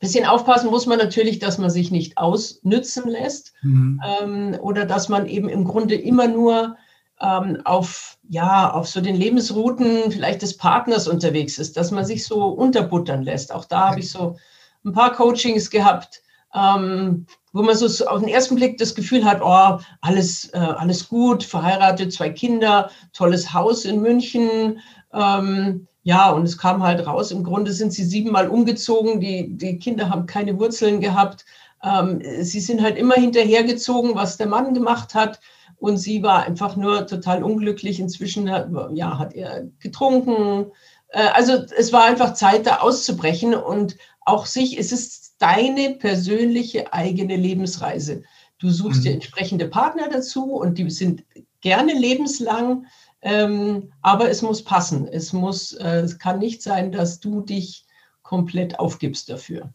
Bisschen 0.00 0.24
aufpassen 0.24 0.70
muss 0.70 0.86
man 0.86 0.98
natürlich, 0.98 1.38
dass 1.38 1.58
man 1.58 1.68
sich 1.68 1.90
nicht 1.90 2.16
ausnützen 2.16 3.08
lässt 3.08 3.52
mhm. 3.62 4.00
ähm, 4.22 4.58
oder 4.60 4.86
dass 4.86 5.10
man 5.10 5.26
eben 5.26 5.48
im 5.48 5.64
Grunde 5.64 5.94
immer 5.94 6.26
nur 6.26 6.76
ähm, 7.20 7.60
auf, 7.64 8.16
ja, 8.28 8.72
auf 8.72 8.88
so 8.88 9.02
den 9.02 9.14
Lebensrouten 9.14 10.10
vielleicht 10.10 10.40
des 10.40 10.56
Partners 10.56 11.06
unterwegs 11.06 11.58
ist, 11.58 11.76
dass 11.76 11.90
man 11.90 12.06
sich 12.06 12.26
so 12.26 12.46
unterbuttern 12.46 13.22
lässt. 13.22 13.52
Auch 13.52 13.66
da 13.66 13.90
habe 13.90 14.00
ich 14.00 14.10
so 14.10 14.36
ein 14.84 14.92
paar 14.92 15.12
Coachings 15.12 15.68
gehabt, 15.68 16.22
ähm, 16.54 17.26
wo 17.52 17.62
man 17.62 17.76
so 17.76 18.06
auf 18.06 18.20
den 18.20 18.28
ersten 18.28 18.54
Blick 18.54 18.78
das 18.78 18.94
Gefühl 18.94 19.24
hat, 19.24 19.42
oh, 19.42 19.78
alles, 20.00 20.48
äh, 20.54 20.58
alles 20.58 21.08
gut, 21.08 21.44
verheiratet, 21.44 22.12
zwei 22.12 22.30
Kinder, 22.30 22.90
tolles 23.12 23.52
Haus 23.52 23.84
in 23.84 24.00
München, 24.00 24.80
ähm, 25.12 25.86
ja, 26.02 26.30
und 26.30 26.44
es 26.44 26.56
kam 26.56 26.82
halt 26.82 27.06
raus, 27.06 27.30
im 27.30 27.44
Grunde 27.44 27.72
sind 27.72 27.92
sie 27.92 28.04
siebenmal 28.04 28.48
umgezogen, 28.48 29.20
die, 29.20 29.48
die 29.56 29.78
Kinder 29.78 30.08
haben 30.08 30.26
keine 30.26 30.58
Wurzeln 30.58 31.00
gehabt. 31.00 31.44
Ähm, 31.82 32.22
sie 32.40 32.60
sind 32.60 32.82
halt 32.82 32.96
immer 32.96 33.14
hinterhergezogen, 33.14 34.14
was 34.14 34.38
der 34.38 34.46
Mann 34.46 34.72
gemacht 34.72 35.14
hat. 35.14 35.40
Und 35.76 35.96
sie 35.96 36.22
war 36.22 36.42
einfach 36.42 36.76
nur 36.76 37.06
total 37.06 37.42
unglücklich. 37.42 38.00
Inzwischen 38.00 38.50
hat, 38.50 38.68
ja, 38.92 39.18
hat 39.18 39.34
er 39.34 39.64
getrunken. 39.78 40.70
Äh, 41.08 41.28
also 41.34 41.54
es 41.76 41.92
war 41.92 42.04
einfach 42.04 42.34
Zeit, 42.34 42.66
da 42.66 42.78
auszubrechen. 42.78 43.54
Und 43.54 43.96
auch 44.20 44.46
sich, 44.46 44.78
es 44.78 44.92
ist 44.92 45.36
deine 45.38 45.96
persönliche 45.96 46.92
eigene 46.92 47.36
Lebensreise. 47.36 48.22
Du 48.58 48.70
suchst 48.70 49.00
mhm. 49.00 49.04
dir 49.04 49.12
entsprechende 49.14 49.68
Partner 49.68 50.08
dazu 50.10 50.52
und 50.52 50.78
die 50.78 50.90
sind 50.90 51.24
gerne 51.60 51.92
lebenslang 51.92 52.86
Ähm, 53.22 53.92
aber 54.02 54.30
es 54.30 54.42
muss 54.42 54.64
passen. 54.64 55.06
Es 55.06 55.32
muss, 55.32 55.72
äh, 55.72 56.00
es 56.00 56.18
kann 56.18 56.38
nicht 56.38 56.62
sein, 56.62 56.90
dass 56.92 57.20
du 57.20 57.42
dich 57.42 57.84
komplett 58.22 58.78
aufgibst 58.78 59.28
dafür. 59.28 59.72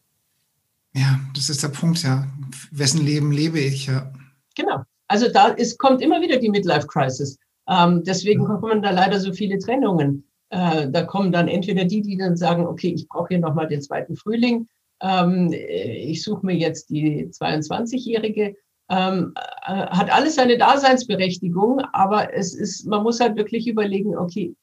Ja, 0.93 1.19
das 1.36 1.49
ist 1.49 1.62
der 1.62 1.69
Punkt, 1.69 2.01
ja. 2.03 2.27
Wessen 2.71 3.05
Leben 3.05 3.31
lebe 3.31 3.60
ich, 3.60 3.88
ja. 3.88 4.12
Genau. 4.55 4.84
Also 5.08 5.29
da 5.29 5.49
ist, 5.49 5.77
kommt 5.77 6.01
immer 6.01 6.21
wieder 6.21 6.38
die 6.38 6.49
Midlife-Crisis. 6.49 7.38
Ähm, 7.67 8.03
deswegen 8.03 8.45
kommen 8.45 8.81
da 8.81 8.91
leider 8.91 9.19
so 9.19 9.34
viele 9.34 9.60
Trennungen. 9.60 10.25
Äh, 10.49 10.89
da 10.89 11.03
kommen 11.03 11.31
dann 11.31 11.47
entweder 11.47 11.86
die, 11.86 12.01
die 12.01 12.17
dann 12.17 12.38
sagen, 12.38 12.65
okay, 12.65 12.93
ich 12.95 13.08
brauche 13.08 13.27
hier 13.29 13.39
nochmal 13.39 13.67
den 13.67 13.81
zweiten 13.81 14.15
Frühling. 14.15 14.67
Ähm, 15.01 15.51
ich 15.51 16.23
suche 16.23 16.45
mir 16.45 16.55
jetzt 16.55 16.89
die 16.89 17.25
22-Jährige. 17.27 18.55
Ähm, 18.89 19.34
äh, 19.36 19.88
hat 19.88 20.12
alles 20.12 20.36
seine 20.36 20.58
Daseinsberechtigung, 20.58 21.82
aber 21.93 22.34
es 22.34 22.54
ist, 22.54 22.86
man 22.86 23.04
muss 23.04 23.19
halt 23.19 23.36
wirklich 23.36 23.67
überlegen, 23.67 24.17
okay, 24.17 24.56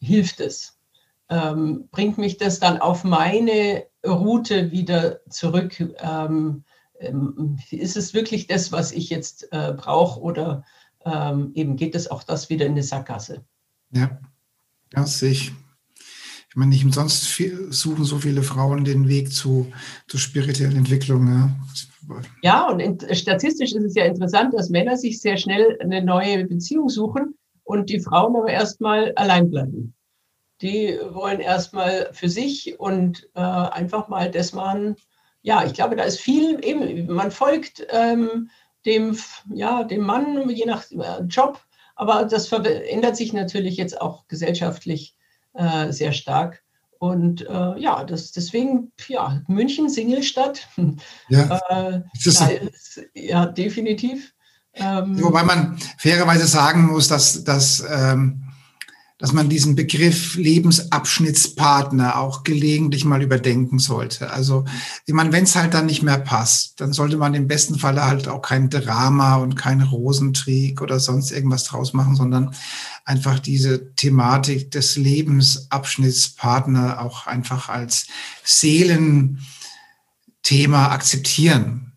hilft 0.00 0.40
es? 0.40 0.78
Ähm, 1.28 1.88
bringt 1.92 2.18
mich 2.18 2.36
das 2.38 2.58
dann 2.58 2.80
auf 2.80 3.04
meine 3.04 3.84
Route 4.04 4.72
wieder 4.72 5.20
zurück? 5.28 5.78
Ähm, 5.98 6.64
ähm, 6.98 7.58
ist 7.70 7.96
es 7.96 8.14
wirklich 8.14 8.46
das, 8.46 8.72
was 8.72 8.92
ich 8.92 9.10
jetzt 9.10 9.52
äh, 9.52 9.72
brauche 9.76 10.20
oder 10.20 10.64
ähm, 11.04 11.52
eben 11.54 11.76
geht 11.76 11.94
es 11.94 12.10
auch 12.10 12.22
das 12.24 12.50
wieder 12.50 12.66
in 12.66 12.72
eine 12.72 12.82
Sackgasse? 12.82 13.44
Ja, 13.92 14.20
das 14.90 15.18
sehe 15.18 15.30
ich. 15.30 15.52
Ich 16.50 16.56
meine, 16.56 16.70
nicht 16.70 16.84
umsonst 16.84 17.28
viel, 17.28 17.72
suchen 17.72 18.04
so 18.04 18.18
viele 18.18 18.42
Frauen 18.42 18.84
den 18.84 19.06
Weg 19.08 19.32
zu, 19.32 19.72
zu 20.08 20.18
spirituellen 20.18 20.76
Entwicklungen. 20.76 21.54
Ja, 22.08 22.20
ja 22.42 22.68
und 22.68 22.80
in, 22.80 22.98
statistisch 23.14 23.72
ist 23.72 23.84
es 23.84 23.94
ja 23.94 24.04
interessant, 24.04 24.52
dass 24.52 24.68
Männer 24.68 24.96
sich 24.96 25.20
sehr 25.20 25.36
schnell 25.36 25.78
eine 25.80 26.02
neue 26.02 26.44
Beziehung 26.44 26.88
suchen 26.88 27.36
und 27.62 27.88
die 27.88 28.00
Frauen 28.00 28.34
aber 28.34 28.48
erstmal 28.48 29.12
allein 29.14 29.48
bleiben. 29.48 29.94
Die 30.60 30.98
wollen 31.12 31.38
erstmal 31.38 32.08
für 32.12 32.28
sich 32.28 32.80
und 32.80 33.28
äh, 33.34 33.40
einfach 33.40 34.08
mal 34.08 34.28
das 34.28 34.52
machen. 34.52 34.96
Ja, 35.42 35.64
ich 35.64 35.72
glaube, 35.72 35.94
da 35.94 36.02
ist 36.02 36.18
viel 36.18 36.58
eben, 36.64 37.06
man 37.14 37.30
folgt 37.30 37.86
ähm, 37.90 38.50
dem, 38.84 39.16
ja, 39.54 39.84
dem 39.84 40.00
Mann, 40.00 40.50
je 40.50 40.66
nach 40.66 40.90
äh, 40.90 41.22
Job, 41.28 41.60
aber 41.94 42.24
das 42.24 42.48
verändert 42.48 43.16
sich 43.16 43.32
natürlich 43.32 43.76
jetzt 43.76 44.00
auch 44.00 44.26
gesellschaftlich 44.26 45.14
äh, 45.54 45.92
sehr 45.92 46.12
stark. 46.12 46.62
Und 46.98 47.48
äh, 47.48 47.78
ja, 47.78 48.04
das, 48.04 48.32
deswegen, 48.32 48.92
ja, 49.08 49.40
München, 49.48 49.88
Singlestadt. 49.88 50.68
Ja, 51.28 51.58
äh, 51.70 52.00
ist, 52.12 53.00
ja 53.14 53.46
definitiv. 53.46 54.34
Ähm, 54.74 55.20
Wobei 55.22 55.42
man 55.42 55.78
fairerweise 55.96 56.46
sagen 56.46 56.86
muss, 56.86 57.08
dass, 57.08 57.42
dass 57.42 57.82
ähm, 57.88 58.49
dass 59.20 59.32
man 59.34 59.50
diesen 59.50 59.76
Begriff 59.76 60.34
Lebensabschnittspartner 60.36 62.18
auch 62.18 62.42
gelegentlich 62.42 63.04
mal 63.04 63.22
überdenken 63.22 63.78
sollte. 63.78 64.30
Also, 64.30 64.64
ich 65.04 65.12
meine, 65.12 65.30
wenn 65.30 65.44
es 65.44 65.54
halt 65.54 65.74
dann 65.74 65.84
nicht 65.84 66.02
mehr 66.02 66.16
passt, 66.18 66.80
dann 66.80 66.94
sollte 66.94 67.18
man 67.18 67.34
im 67.34 67.46
besten 67.46 67.78
Falle 67.78 68.06
halt 68.06 68.28
auch 68.28 68.40
kein 68.40 68.70
Drama 68.70 69.34
und 69.36 69.56
kein 69.56 69.82
Rosentrieg 69.82 70.80
oder 70.80 70.98
sonst 70.98 71.32
irgendwas 71.32 71.64
draus 71.64 71.92
machen, 71.92 72.16
sondern 72.16 72.54
einfach 73.04 73.38
diese 73.38 73.94
Thematik 73.94 74.70
des 74.70 74.96
Lebensabschnittspartner 74.96 77.02
auch 77.02 77.26
einfach 77.26 77.68
als 77.68 78.06
Seelenthema 78.42 79.36
akzeptieren 80.92 81.88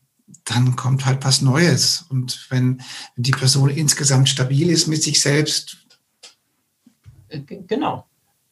dann 0.46 0.76
kommt 0.76 1.06
halt 1.06 1.24
was 1.24 1.42
Neues. 1.42 2.04
Und 2.10 2.48
wenn, 2.50 2.82
wenn 3.16 3.24
die 3.24 3.32
Person 3.32 3.70
insgesamt 3.70 4.28
stabil 4.28 4.70
ist 4.70 4.88
mit 4.88 5.02
sich 5.02 5.22
selbst, 5.22 5.83
Genau, 7.68 8.06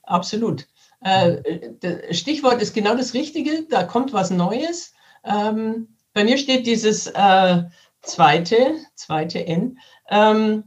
absolut. 0.03 0.67
Äh, 1.03 2.13
Stichwort 2.13 2.61
ist 2.61 2.73
genau 2.73 2.95
das 2.95 3.13
Richtige, 3.13 3.63
da 3.69 3.83
kommt 3.83 4.13
was 4.13 4.29
Neues. 4.29 4.93
Ähm, 5.23 5.87
bei 6.13 6.23
mir 6.23 6.37
steht 6.37 6.67
dieses 6.67 7.07
äh, 7.07 7.63
zweite, 8.01 8.75
zweite 8.95 9.45
N, 9.45 9.79
ähm, 10.09 10.63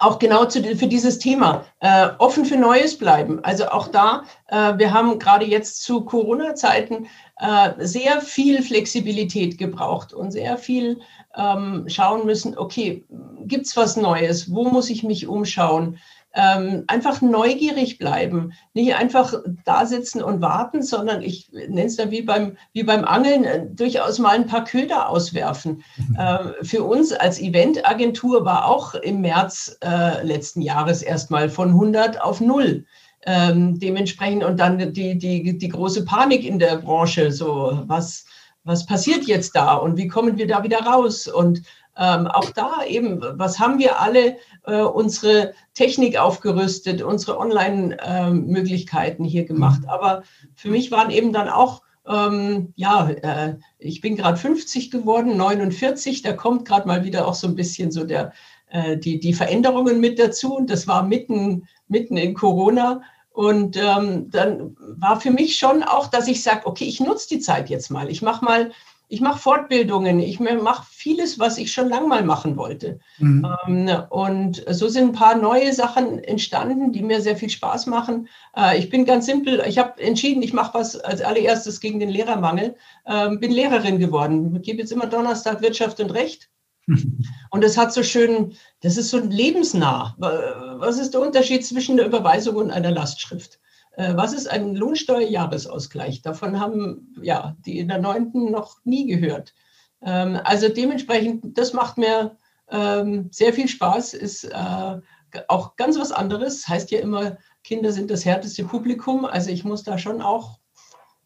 auch 0.00 0.18
genau 0.18 0.48
für 0.50 0.88
dieses 0.88 1.18
Thema, 1.18 1.64
äh, 1.80 2.08
offen 2.18 2.44
für 2.44 2.56
Neues 2.56 2.98
bleiben. 2.98 3.42
Also 3.44 3.68
auch 3.68 3.88
da, 3.88 4.24
äh, 4.48 4.76
wir 4.78 4.92
haben 4.92 5.18
gerade 5.18 5.46
jetzt 5.46 5.82
zu 5.82 6.04
Corona-Zeiten 6.04 7.06
äh, 7.38 7.70
sehr 7.78 8.20
viel 8.20 8.62
Flexibilität 8.62 9.58
gebraucht 9.58 10.12
und 10.12 10.32
sehr 10.32 10.58
viel 10.58 11.00
ähm, 11.36 11.84
schauen 11.88 12.26
müssen, 12.26 12.58
okay, 12.58 13.04
gibt 13.44 13.66
es 13.66 13.76
was 13.76 13.96
Neues? 13.96 14.52
Wo 14.52 14.64
muss 14.64 14.90
ich 14.90 15.02
mich 15.02 15.28
umschauen? 15.28 15.98
Ähm, 16.36 16.84
einfach 16.86 17.22
neugierig 17.22 17.96
bleiben, 17.98 18.52
nicht 18.74 18.94
einfach 18.94 19.34
da 19.64 19.86
sitzen 19.86 20.22
und 20.22 20.42
warten, 20.42 20.82
sondern 20.82 21.22
ich 21.22 21.50
nenne 21.50 21.86
es 21.86 21.96
dann 21.96 22.10
wie 22.10 22.20
beim, 22.20 22.58
wie 22.74 22.82
beim 22.82 23.06
Angeln, 23.06 23.44
äh, 23.44 23.66
durchaus 23.66 24.18
mal 24.18 24.36
ein 24.36 24.46
paar 24.46 24.64
Köder 24.64 25.08
auswerfen. 25.08 25.82
Mhm. 25.96 26.16
Äh, 26.16 26.64
für 26.64 26.84
uns 26.84 27.12
als 27.12 27.40
Eventagentur 27.40 28.44
war 28.44 28.66
auch 28.66 28.94
im 28.94 29.22
März 29.22 29.78
äh, 29.82 30.22
letzten 30.24 30.60
Jahres 30.60 31.00
erstmal 31.00 31.48
von 31.48 31.70
100 31.70 32.20
auf 32.20 32.40
0. 32.40 32.84
Ähm, 33.28 33.80
dementsprechend 33.80 34.44
und 34.44 34.60
dann 34.60 34.92
die, 34.92 35.18
die, 35.18 35.58
die 35.58 35.68
große 35.68 36.04
Panik 36.04 36.44
in 36.44 36.60
der 36.60 36.76
Branche, 36.76 37.32
so 37.32 37.82
was, 37.86 38.24
was 38.62 38.86
passiert 38.86 39.24
jetzt 39.24 39.56
da 39.56 39.74
und 39.74 39.96
wie 39.96 40.06
kommen 40.06 40.36
wir 40.36 40.46
da 40.46 40.62
wieder 40.62 40.80
raus? 40.80 41.26
Und 41.26 41.62
ähm, 41.98 42.26
auch 42.26 42.50
da 42.50 42.84
eben, 42.86 43.20
was 43.20 43.58
haben 43.58 43.78
wir 43.78 44.00
alle 44.00 44.36
äh, 44.66 44.80
unsere 44.80 45.54
Technik 45.74 46.18
aufgerüstet, 46.18 47.02
unsere 47.02 47.38
Online-Möglichkeiten 47.38 49.24
äh, 49.24 49.28
hier 49.28 49.44
gemacht. 49.44 49.82
Mhm. 49.82 49.88
Aber 49.88 50.22
für 50.54 50.68
mich 50.68 50.90
waren 50.90 51.10
eben 51.10 51.32
dann 51.32 51.48
auch, 51.48 51.82
ähm, 52.06 52.72
ja, 52.76 53.08
äh, 53.08 53.56
ich 53.78 54.00
bin 54.00 54.16
gerade 54.16 54.36
50 54.36 54.90
geworden, 54.90 55.36
49, 55.36 56.22
da 56.22 56.34
kommt 56.34 56.66
gerade 56.66 56.86
mal 56.86 57.04
wieder 57.04 57.26
auch 57.26 57.34
so 57.34 57.46
ein 57.46 57.56
bisschen 57.56 57.90
so 57.90 58.04
der, 58.04 58.32
äh, 58.70 58.98
die, 58.98 59.18
die 59.18 59.34
Veränderungen 59.34 60.00
mit 60.00 60.18
dazu. 60.18 60.54
Und 60.54 60.70
das 60.70 60.86
war 60.86 61.02
mitten, 61.02 61.66
mitten 61.88 62.16
in 62.16 62.34
Corona. 62.34 63.02
Und 63.30 63.76
ähm, 63.76 64.30
dann 64.30 64.76
war 64.96 65.20
für 65.20 65.30
mich 65.30 65.56
schon 65.56 65.82
auch, 65.82 66.08
dass 66.08 66.28
ich 66.28 66.42
sage, 66.42 66.66
okay, 66.66 66.84
ich 66.84 67.00
nutze 67.00 67.28
die 67.28 67.40
Zeit 67.40 67.68
jetzt 67.68 67.90
mal. 67.90 68.10
Ich 68.10 68.22
mache 68.22 68.44
mal 68.44 68.72
ich 69.08 69.20
mache 69.20 69.38
Fortbildungen, 69.38 70.18
ich 70.18 70.40
mache 70.40 70.86
vieles, 70.90 71.38
was 71.38 71.58
ich 71.58 71.72
schon 71.72 71.88
lange 71.88 72.08
mal 72.08 72.24
machen 72.24 72.56
wollte. 72.56 72.98
Mhm. 73.18 73.46
Ähm, 73.66 74.02
und 74.10 74.64
so 74.68 74.88
sind 74.88 75.10
ein 75.10 75.12
paar 75.12 75.36
neue 75.36 75.72
Sachen 75.72 76.18
entstanden, 76.24 76.92
die 76.92 77.02
mir 77.02 77.20
sehr 77.20 77.36
viel 77.36 77.50
Spaß 77.50 77.86
machen. 77.86 78.28
Äh, 78.56 78.78
ich 78.78 78.90
bin 78.90 79.04
ganz 79.04 79.26
simpel, 79.26 79.62
ich 79.66 79.78
habe 79.78 80.00
entschieden, 80.00 80.42
ich 80.42 80.52
mache 80.52 80.74
was 80.74 80.96
als 80.98 81.20
allererstes 81.20 81.80
gegen 81.80 82.00
den 82.00 82.08
Lehrermangel, 82.08 82.76
ähm, 83.06 83.38
bin 83.38 83.52
Lehrerin 83.52 83.98
geworden. 83.98 84.56
Ich 84.56 84.62
gebe 84.62 84.80
jetzt 84.80 84.92
immer 84.92 85.06
Donnerstag 85.06 85.62
Wirtschaft 85.62 86.00
und 86.00 86.10
Recht. 86.10 86.50
Und 87.50 87.64
das 87.64 87.76
hat 87.76 87.92
so 87.92 88.04
schön, 88.04 88.54
das 88.80 88.96
ist 88.96 89.10
so 89.10 89.18
lebensnah. 89.18 90.14
Was 90.18 90.98
ist 90.98 91.14
der 91.14 91.20
Unterschied 91.20 91.66
zwischen 91.66 91.96
der 91.96 92.06
Überweisung 92.06 92.56
und 92.56 92.70
einer 92.70 92.92
Lastschrift? 92.92 93.58
Äh, 93.96 94.14
was 94.14 94.32
ist 94.32 94.48
ein 94.48 94.74
Lohnsteuerjahresausgleich? 94.74 96.22
Davon 96.22 96.60
haben 96.60 97.14
ja 97.20 97.56
die 97.64 97.78
in 97.78 97.88
der 97.88 97.98
neunten 97.98 98.50
noch 98.50 98.76
nie 98.84 99.06
gehört. 99.06 99.54
Ähm, 100.02 100.38
also 100.44 100.68
dementsprechend, 100.68 101.56
das 101.58 101.72
macht 101.72 101.96
mir 101.96 102.36
ähm, 102.70 103.28
sehr 103.32 103.52
viel 103.52 103.68
Spaß, 103.68 104.14
ist 104.14 104.44
äh, 104.44 105.00
auch 105.48 105.76
ganz 105.76 105.98
was 105.98 106.12
anderes. 106.12 106.68
Heißt 106.68 106.90
ja 106.90 107.00
immer, 107.00 107.38
Kinder 107.64 107.90
sind 107.90 108.10
das 108.10 108.24
härteste 108.24 108.64
Publikum. 108.64 109.24
Also 109.24 109.50
ich 109.50 109.64
muss 109.64 109.82
da 109.82 109.96
schon 109.96 110.20
auch, 110.20 110.58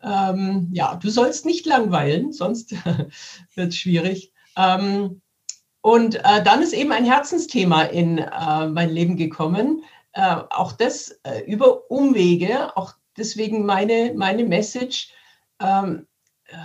ähm, 0.02 0.68
ja, 0.72 0.94
du 0.94 1.10
sollst 1.10 1.46
nicht 1.46 1.66
langweilen, 1.66 2.32
sonst 2.32 2.72
wird 3.54 3.68
es 3.68 3.76
schwierig. 3.76 4.32
und 5.82 6.14
äh, 6.16 6.42
dann 6.44 6.62
ist 6.62 6.72
eben 6.72 6.92
ein 6.92 7.04
Herzensthema 7.04 7.82
in 7.82 8.16
mein 8.16 8.90
Leben 8.90 9.16
gekommen 9.16 9.82
äh, 10.12 10.36
auch 10.50 10.72
das 10.72 11.20
äh, 11.22 11.40
über 11.46 11.90
Umwege, 11.90 12.76
auch 12.76 12.94
deswegen 13.16 13.64
meine, 13.64 14.12
meine 14.14 14.44
Message, 14.44 15.12
ähm, 15.60 16.06
äh, 16.46 16.56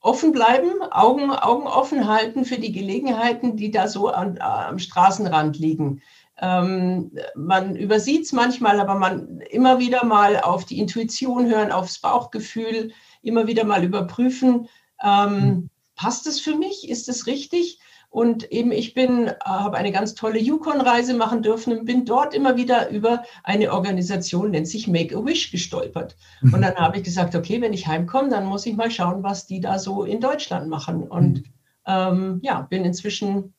offen 0.00 0.32
bleiben, 0.32 0.82
Augen, 0.90 1.30
Augen 1.30 1.66
offen 1.66 2.06
halten 2.06 2.44
für 2.44 2.58
die 2.58 2.72
Gelegenheiten, 2.72 3.56
die 3.56 3.70
da 3.70 3.88
so 3.88 4.08
an, 4.08 4.38
am 4.38 4.78
Straßenrand 4.78 5.58
liegen. 5.58 6.02
Ähm, 6.38 7.12
man 7.34 7.74
übersieht 7.74 8.24
es 8.24 8.32
manchmal, 8.32 8.80
aber 8.80 8.96
man 8.96 9.40
immer 9.50 9.78
wieder 9.78 10.04
mal 10.04 10.40
auf 10.40 10.66
die 10.66 10.78
Intuition 10.78 11.48
hören, 11.48 11.72
aufs 11.72 12.00
Bauchgefühl, 12.00 12.92
immer 13.22 13.46
wieder 13.46 13.64
mal 13.64 13.82
überprüfen, 13.82 14.68
ähm, 15.02 15.40
hm. 15.40 15.70
passt 15.96 16.26
es 16.26 16.38
für 16.40 16.54
mich, 16.54 16.88
ist 16.88 17.08
es 17.08 17.26
richtig? 17.26 17.78
Und 18.14 18.52
eben 18.52 18.70
ich 18.70 18.94
bin, 18.94 19.26
äh, 19.26 19.34
habe 19.44 19.76
eine 19.76 19.90
ganz 19.90 20.14
tolle 20.14 20.38
Yukon-Reise 20.38 21.14
machen 21.14 21.42
dürfen 21.42 21.76
und 21.76 21.84
bin 21.84 22.04
dort 22.04 22.32
immer 22.32 22.56
wieder 22.56 22.88
über 22.90 23.24
eine 23.42 23.72
Organisation, 23.72 24.52
nennt 24.52 24.68
sich 24.68 24.86
Make 24.86 25.16
a 25.16 25.24
Wish, 25.24 25.50
gestolpert. 25.50 26.16
Mhm. 26.40 26.54
Und 26.54 26.62
dann 26.62 26.76
habe 26.76 26.98
ich 26.98 27.02
gesagt, 27.02 27.34
okay, 27.34 27.60
wenn 27.60 27.72
ich 27.72 27.88
heimkomme, 27.88 28.28
dann 28.28 28.46
muss 28.46 28.66
ich 28.66 28.76
mal 28.76 28.92
schauen, 28.92 29.24
was 29.24 29.46
die 29.46 29.58
da 29.58 29.80
so 29.80 30.04
in 30.04 30.20
Deutschland 30.20 30.68
machen. 30.68 31.08
Und 31.08 31.38
mhm. 31.38 31.44
ähm, 31.88 32.40
ja, 32.44 32.60
bin 32.60 32.84
inzwischen 32.84 33.52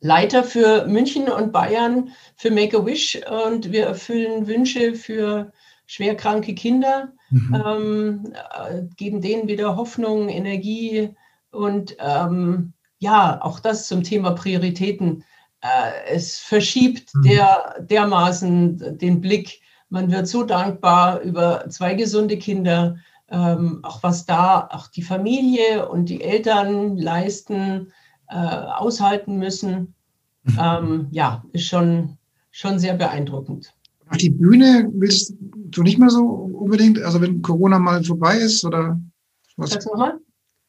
Leiter 0.00 0.42
für 0.42 0.86
München 0.86 1.28
und 1.28 1.52
Bayern 1.52 2.12
für 2.34 2.50
Make-A-Wish 2.50 3.20
und 3.46 3.72
wir 3.72 3.84
erfüllen 3.84 4.46
Wünsche 4.46 4.94
für 4.94 5.52
schwerkranke 5.84 6.54
Kinder, 6.54 7.12
mhm. 7.28 7.62
ähm, 7.66 8.32
äh, 8.32 8.84
geben 8.96 9.20
denen 9.20 9.48
wieder 9.48 9.76
Hoffnung, 9.76 10.30
Energie 10.30 11.10
und 11.50 11.94
ähm, 12.00 12.72
ja, 12.98 13.38
auch 13.42 13.60
das 13.60 13.86
zum 13.86 14.02
Thema 14.02 14.32
Prioritäten. 14.32 15.24
Äh, 15.60 16.14
es 16.14 16.38
verschiebt 16.38 17.14
mhm. 17.14 17.22
der, 17.22 17.74
dermaßen 17.80 18.98
den 18.98 19.20
Blick. 19.20 19.60
Man 19.88 20.10
wird 20.10 20.26
so 20.26 20.42
dankbar 20.42 21.20
über 21.20 21.68
zwei 21.68 21.94
gesunde 21.94 22.38
Kinder, 22.38 22.96
ähm, 23.28 23.80
auch 23.82 24.02
was 24.02 24.26
da 24.26 24.68
auch 24.72 24.88
die 24.88 25.02
Familie 25.02 25.88
und 25.88 26.08
die 26.08 26.22
Eltern 26.22 26.96
leisten, 26.96 27.92
äh, 28.28 28.34
aushalten 28.36 29.38
müssen. 29.38 29.94
Mhm. 30.44 30.58
Ähm, 30.60 31.06
ja, 31.10 31.44
ist 31.52 31.66
schon, 31.66 32.16
schon 32.50 32.78
sehr 32.78 32.94
beeindruckend. 32.94 33.72
Auf 34.08 34.18
die 34.18 34.30
Bühne 34.30 34.88
willst 34.92 35.34
du 35.40 35.82
nicht 35.82 35.98
mehr 35.98 36.10
so 36.10 36.24
unbedingt, 36.24 37.00
also 37.02 37.20
wenn 37.20 37.42
Corona 37.42 37.78
mal 37.78 38.02
vorbei 38.04 38.36
ist 38.38 38.64
oder 38.64 39.00
was? 39.56 39.70
Sag's 39.70 39.86
nochmal. 39.86 40.20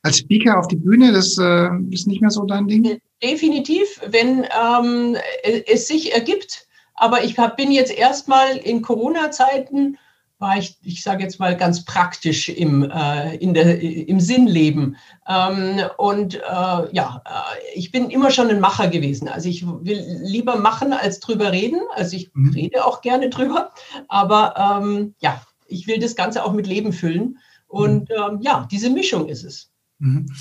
Als 0.08 0.18
Speaker 0.18 0.58
auf 0.60 0.68
die 0.68 0.76
Bühne, 0.78 1.12
das 1.12 1.38
äh, 1.38 1.70
ist 1.92 2.08
nicht 2.08 2.22
mehr 2.22 2.30
so 2.30 2.46
dein 2.46 2.68
Ding? 2.68 3.00
Definitiv, 3.22 4.02
wenn 4.08 4.46
ähm, 4.46 5.18
es 5.44 5.88
sich 5.88 6.14
ergibt. 6.14 6.68
Aber 6.96 7.24
ich 7.24 7.38
hab, 7.38 7.58
bin 7.58 7.72
jetzt 7.72 7.92
erstmal 7.92 8.58
in 8.58 8.82
Corona-Zeiten 8.82 9.98
war 10.40 10.58
ich, 10.58 10.78
ich 10.84 11.02
sage 11.02 11.24
jetzt 11.24 11.40
mal 11.40 11.58
ganz 11.58 11.84
praktisch 11.84 12.50
im, 12.50 12.90
äh, 12.92 13.36
in 13.38 13.54
der, 13.54 13.82
im 13.82 14.20
Sinnleben. 14.20 14.98
Ähm, 15.28 15.82
und 15.98 16.36
äh, 16.36 16.40
ja, 16.92 17.22
äh, 17.26 17.76
ich 17.76 17.92
bin 17.92 18.10
immer 18.10 18.30
schon 18.30 18.50
ein 18.50 18.60
Macher 18.60 18.88
gewesen. 18.88 19.28
Also 19.28 19.50
ich 19.50 19.66
will 19.66 20.06
lieber 20.22 20.58
machen 20.58 20.94
als 20.94 21.20
drüber 21.20 21.52
reden. 21.52 21.82
Also 21.96 22.16
ich 22.18 22.30
mhm. 22.34 22.52
rede 22.52 22.86
auch 22.86 23.02
gerne 23.02 23.30
drüber. 23.30 23.72
Aber 24.08 24.82
ähm, 24.84 25.16
ja, 25.20 25.42
ich 25.68 25.88
will 25.88 26.00
das 26.00 26.16
Ganze 26.16 26.46
auch 26.46 26.54
mit 26.54 26.68
Leben 26.68 26.94
füllen. 26.94 27.40
Und 27.68 28.10
mhm. 28.10 28.16
ähm, 28.16 28.40
ja, 28.42 28.68
diese 28.72 28.90
Mischung 28.90 29.28
ist 29.28 29.44
es. 29.44 29.72
Mhm. 30.00 30.32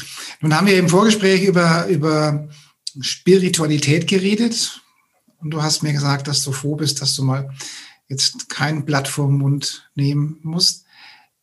Nun 0.40 0.54
haben 0.54 0.66
wir 0.66 0.78
im 0.78 0.88
Vorgespräch 0.88 1.44
über, 1.44 1.86
über 1.86 2.48
Spiritualität 3.00 4.06
geredet. 4.06 4.80
Und 5.38 5.50
du 5.50 5.62
hast 5.62 5.82
mir 5.82 5.92
gesagt, 5.92 6.28
dass 6.28 6.42
du 6.42 6.52
froh 6.52 6.76
bist, 6.76 7.00
dass 7.02 7.14
du 7.14 7.22
mal 7.22 7.50
jetzt 8.08 8.48
kein 8.48 8.84
Blatt 8.84 9.08
vor 9.08 9.26
den 9.26 9.38
Mund 9.38 9.90
nehmen 9.94 10.38
musst. 10.42 10.84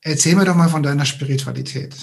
Erzähl 0.02 0.36
mir 0.36 0.46
doch 0.46 0.56
mal 0.56 0.70
von 0.70 0.84
deiner 0.84 1.06
Spiritualität. 1.06 1.96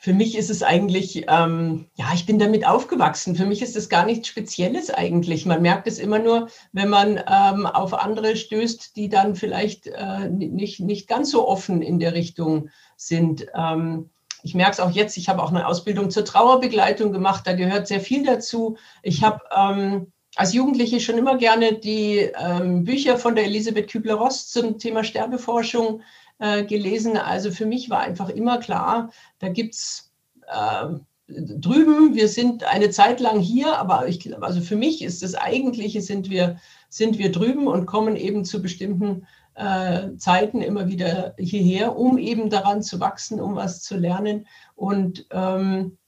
Für 0.00 0.14
mich 0.14 0.38
ist 0.38 0.48
es 0.48 0.62
eigentlich, 0.62 1.24
ähm, 1.28 1.86
ja, 1.96 2.12
ich 2.14 2.24
bin 2.24 2.38
damit 2.38 2.66
aufgewachsen. 2.66 3.34
Für 3.34 3.46
mich 3.46 3.62
ist 3.62 3.76
es 3.76 3.88
gar 3.88 4.06
nichts 4.06 4.28
Spezielles 4.28 4.90
eigentlich. 4.90 5.44
Man 5.44 5.60
merkt 5.60 5.88
es 5.88 5.98
immer 5.98 6.20
nur, 6.20 6.48
wenn 6.72 6.88
man 6.88 7.18
ähm, 7.18 7.66
auf 7.66 7.92
andere 7.94 8.36
stößt, 8.36 8.96
die 8.96 9.08
dann 9.08 9.34
vielleicht 9.34 9.88
äh, 9.88 10.28
nicht, 10.30 10.80
nicht 10.80 11.08
ganz 11.08 11.30
so 11.30 11.46
offen 11.46 11.82
in 11.82 11.98
der 11.98 12.14
Richtung 12.14 12.70
sind. 12.96 13.46
Ähm, 13.54 14.10
ich 14.42 14.54
merke 14.54 14.72
es 14.72 14.80
auch 14.80 14.90
jetzt, 14.90 15.16
ich 15.16 15.28
habe 15.28 15.42
auch 15.42 15.50
eine 15.50 15.66
Ausbildung 15.66 16.10
zur 16.10 16.24
Trauerbegleitung 16.24 17.12
gemacht, 17.12 17.46
da 17.46 17.54
gehört 17.54 17.88
sehr 17.88 18.00
viel 18.00 18.24
dazu. 18.24 18.76
Ich 19.02 19.22
habe 19.22 19.40
ähm, 19.56 20.12
als 20.36 20.52
Jugendliche 20.52 21.00
schon 21.00 21.18
immer 21.18 21.36
gerne 21.36 21.74
die 21.74 22.30
ähm, 22.38 22.84
Bücher 22.84 23.18
von 23.18 23.34
der 23.34 23.44
Elisabeth 23.44 23.90
Kübler-Ross 23.90 24.48
zum 24.48 24.78
Thema 24.78 25.02
Sterbeforschung 25.02 26.02
äh, 26.38 26.64
gelesen. 26.64 27.16
Also 27.16 27.50
für 27.50 27.66
mich 27.66 27.90
war 27.90 28.00
einfach 28.00 28.28
immer 28.28 28.58
klar, 28.58 29.10
da 29.40 29.48
gibt 29.48 29.74
es 29.74 30.12
äh, 30.46 30.86
drüben, 31.28 32.14
wir 32.14 32.28
sind 32.28 32.64
eine 32.64 32.90
Zeit 32.90 33.20
lang 33.20 33.40
hier, 33.40 33.76
aber 33.78 34.08
ich, 34.08 34.32
also 34.42 34.60
für 34.60 34.76
mich 34.76 35.02
ist 35.02 35.22
das 35.22 35.34
Eigentliche, 35.34 36.00
sind 36.00 36.30
wir, 36.30 36.58
sind 36.88 37.18
wir 37.18 37.32
drüben 37.32 37.66
und 37.66 37.86
kommen 37.86 38.16
eben 38.16 38.44
zu 38.44 38.62
bestimmten 38.62 39.26
äh, 39.58 40.16
Zeiten 40.16 40.62
immer 40.62 40.88
wieder 40.88 41.34
hierher, 41.38 41.96
um 41.96 42.16
eben 42.18 42.48
daran 42.48 42.82
zu 42.82 43.00
wachsen, 43.00 43.40
um 43.40 43.56
was 43.56 43.82
zu 43.82 43.96
lernen. 43.96 44.46
Und 44.76 45.26
ähm, 45.30 45.98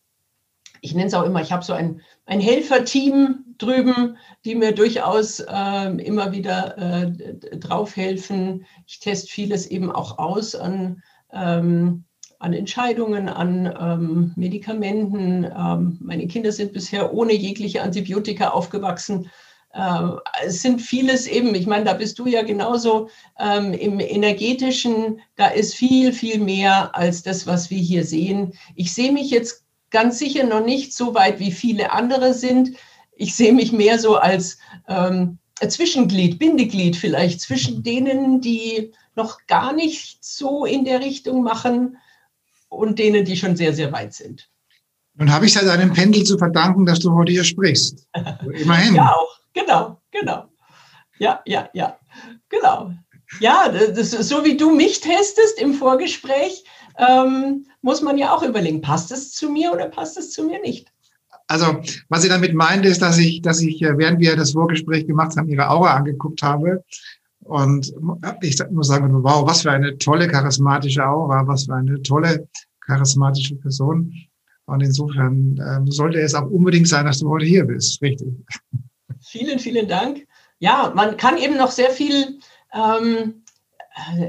ich 0.81 0.95
nenne 0.95 1.09
es 1.09 1.15
auch 1.15 1.25
immer, 1.25 1.43
ich 1.43 1.53
habe 1.53 1.65
so 1.65 1.73
ein, 1.73 2.01
ein 2.27 2.41
Helferteam 2.41 3.45
drüben, 3.59 4.17
die 4.45 4.55
mir 4.55 4.73
durchaus 4.73 5.41
äh, 5.41 5.89
immer 6.03 6.33
wieder 6.33 6.79
äh, 6.79 7.57
drauf 7.59 7.97
helfen. 7.97 8.65
Ich 8.87 9.01
teste 9.01 9.31
vieles 9.31 9.67
eben 9.67 9.91
auch 9.91 10.19
aus 10.19 10.55
an, 10.55 11.03
ähm, 11.33 12.05
an 12.39 12.53
Entscheidungen, 12.55 13.29
an 13.29 13.67
ähm, 13.79 14.33
Medikamenten. 14.37 15.45
Ähm, 15.45 15.99
meine 16.01 16.27
Kinder 16.27 16.53
sind 16.53 16.73
bisher 16.73 17.13
ohne 17.13 17.35
jegliche 17.35 17.83
Antibiotika 17.83 18.49
aufgewachsen. 18.49 19.29
Ähm, 19.73 20.19
es 20.45 20.63
sind 20.63 20.81
vieles 20.81 21.27
eben, 21.27 21.55
ich 21.55 21.67
meine, 21.67 21.85
da 21.85 21.95
bist 21.95 22.19
du 22.19 22.27
ja 22.27 22.43
genauso 22.43 23.09
ähm, 23.39 23.73
im 23.73 24.01
energetischen, 24.01 25.21
da 25.37 25.47
ist 25.49 25.75
viel, 25.75 26.13
viel 26.13 26.41
mehr 26.41 26.95
als 26.97 27.23
das, 27.23 27.47
was 27.47 27.71
wir 27.71 27.79
hier 27.79 28.05
sehen. 28.05 28.53
Ich 28.75 28.93
sehe 28.93 29.13
mich 29.13 29.31
jetzt 29.31 29.65
ganz 29.91 30.19
sicher 30.19 30.45
noch 30.45 30.65
nicht 30.65 30.95
so 30.95 31.15
weit, 31.15 31.39
wie 31.39 31.53
viele 31.53 31.93
andere 31.93 32.35
sind. 32.35 32.77
Ich 33.13 33.35
sehe 33.35 33.53
mich 33.53 33.73
mehr 33.73 33.99
so 33.99 34.17
als 34.17 34.59
ähm, 34.89 35.39
Zwischenglied, 35.69 36.39
Bindeglied 36.39 36.97
vielleicht 36.97 37.41
zwischen 37.41 37.83
denen, 37.83 38.41
die 38.41 38.93
noch 39.15 39.47
gar 39.47 39.73
nicht 39.73 40.25
so 40.25 40.65
in 40.65 40.85
der 40.85 41.01
Richtung 41.01 41.43
machen 41.43 41.99
und 42.69 42.99
denen, 42.99 43.25
die 43.25 43.37
schon 43.37 43.57
sehr, 43.57 43.75
sehr 43.75 43.93
weit 43.93 44.15
sind. 44.15 44.49
Nun 45.15 45.31
habe 45.31 45.45
ich 45.45 45.55
es 45.55 45.61
ja 45.61 45.67
deinem 45.67 45.93
Pendel 45.93 46.25
zu 46.25 46.39
verdanken, 46.39 46.87
dass 46.87 47.01
du 47.01 47.13
heute 47.13 47.33
hier 47.33 47.45
sprichst. 47.45 48.07
Immerhin. 48.55 48.95
ja, 48.95 49.13
auch. 49.13 49.40
Genau, 49.55 50.01
genau. 50.11 50.47
Ja, 51.19 51.41
ja, 51.47 51.69
ja. 51.75 51.99
Genau. 52.49 52.93
Ja, 53.39 53.69
das 53.69 54.11
so 54.11 54.45
wie 54.45 54.57
du 54.57 54.75
mich 54.75 55.01
testest 55.01 55.61
im 55.61 55.75
Vorgespräch, 55.75 56.65
ähm, 56.99 57.67
muss 57.83 58.03
man 58.03 58.19
ja 58.19 58.35
auch 58.35 58.43
überlegen, 58.43 58.81
passt 58.81 59.13
es 59.13 59.33
zu 59.33 59.51
mir 59.51 59.73
oder 59.73 59.89
passt 59.89 60.19
es 60.19 60.33
zu 60.33 60.45
mir 60.45 60.61
nicht? 60.61 60.93
Also, 61.47 61.81
was 62.09 62.23
sie 62.23 62.29
damit 62.29 62.55
meint, 62.55 62.85
ist, 62.87 63.03
dass 63.03 63.19
ich, 63.19 63.43
dass 63.43 63.61
ich, 63.61 63.83
äh, 63.83 63.99
während 63.99 64.21
wir 64.21 64.37
das 64.37 64.53
Vorgespräch 64.53 65.07
gemacht 65.07 65.37
haben, 65.37 65.49
ihre 65.49 65.69
Aura 65.69 65.95
angeguckt 65.95 66.43
habe. 66.43 66.85
Und 67.41 67.93
ich 68.43 68.57
muss 68.71 68.89
sagen, 68.89 69.13
wow, 69.25 69.47
was 69.49 69.63
für 69.63 69.73
eine 69.73 69.97
tolle 69.99 70.29
charismatische 70.29 71.05
Aura, 71.05 71.47
was 71.47 71.65
für 71.65 71.75
eine 71.75 72.01
tolle 72.03 72.49
charismatische 72.81 73.57
Person. 73.57 74.13
Und 74.67 74.83
insofern 74.83 75.59
ähm, 75.67 75.91
sollte 75.91 76.21
es 76.21 76.35
auch 76.35 76.49
unbedingt 76.49 76.87
sein, 76.87 77.07
dass 77.07 77.19
du 77.19 77.29
heute 77.29 77.47
hier 77.47 77.65
bist. 77.65 78.01
Richtig. 78.03 78.29
Vielen, 79.31 79.61
vielen 79.61 79.87
Dank. 79.87 80.27
Ja, 80.59 80.93
man 80.93 81.17
kann 81.17 81.39
eben 81.39 81.57
noch 81.57 81.71
sehr 81.71 81.91
viel 81.91 82.41
ähm, 82.75 83.45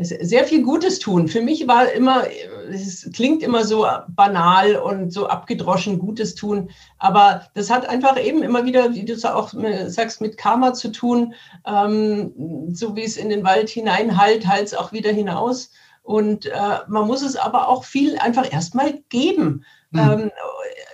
sehr 0.02 0.46
viel 0.46 0.64
Gutes 0.64 1.00
tun. 1.00 1.28
Für 1.28 1.42
mich 1.42 1.68
war 1.68 1.92
immer, 1.92 2.26
es 2.70 3.10
klingt 3.12 3.42
immer 3.42 3.64
so 3.64 3.88
banal 4.10 4.76
und 4.76 5.12
so 5.12 5.26
abgedroschen 5.28 5.98
Gutes 5.98 6.36
tun, 6.36 6.70
aber 7.00 7.48
das 7.56 7.72
hat 7.72 7.90
einfach 7.90 8.20
eben 8.20 8.44
immer 8.44 8.64
wieder, 8.66 8.94
wie 8.94 9.06
du 9.06 9.16
auch 9.34 9.52
sagst, 9.88 10.22
mit 10.22 10.38
Karma 10.38 10.74
zu 10.74 10.92
tun. 10.92 11.34
Ähm, 11.66 12.70
so 12.72 12.96
wie 12.96 13.04
es 13.04 13.18
in 13.18 13.30
den 13.30 13.44
Wald 13.44 13.70
hinein 13.70 14.22
halt, 14.22 14.48
halt 14.48 14.66
es 14.66 14.76
auch 14.76 14.92
wieder 14.92 15.12
hinaus. 15.12 15.72
Und 16.04 16.46
äh, 16.46 16.80
man 16.88 17.08
muss 17.08 17.24
es 17.24 17.36
aber 17.36 17.70
auch 17.70 17.86
viel 17.86 18.20
einfach 18.20 18.52
erstmal 18.52 19.02
geben. 19.10 19.66
Mhm. 19.92 20.00
Ähm, 20.00 20.32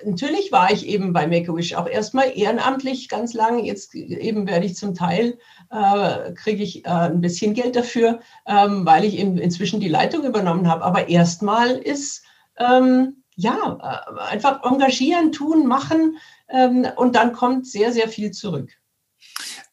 natürlich 0.06 0.52
war 0.52 0.72
ich 0.72 0.86
eben 0.88 1.14
bei 1.14 1.28
Make-A-Wish 1.28 1.76
auch 1.76 1.88
erstmal 1.88 2.38
ehrenamtlich 2.38 3.10
ganz 3.10 3.34
lang. 3.34 3.64
Jetzt 3.64 3.96
eben 3.96 4.48
werde 4.48 4.66
ich 4.66 4.76
zum 4.76 4.94
Teil, 4.96 5.38
äh, 5.70 6.34
kriege 6.34 6.64
ich 6.64 6.86
äh, 6.86 6.90
ein 6.90 7.22
bisschen 7.22 7.54
Geld 7.54 7.76
dafür, 7.76 8.20
ähm, 8.46 8.86
weil 8.86 9.06
ich 9.06 9.18
eben 9.18 9.38
inzwischen 9.38 9.80
die 9.80 9.90
Leitung 9.90 10.24
übernommen 10.24 10.68
habe. 10.68 10.84
Aber 10.84 11.10
erstmal 11.10 11.72
ist, 11.72 12.24
ähm, 12.58 13.24
ja, 13.36 13.78
äh, 13.82 14.32
einfach 14.32 14.64
engagieren, 14.64 15.32
tun, 15.32 15.68
machen 15.68 16.18
ähm, 16.50 16.88
und 16.96 17.16
dann 17.16 17.34
kommt 17.34 17.68
sehr, 17.68 17.94
sehr 17.94 18.10
viel 18.10 18.32
zurück. 18.32 18.72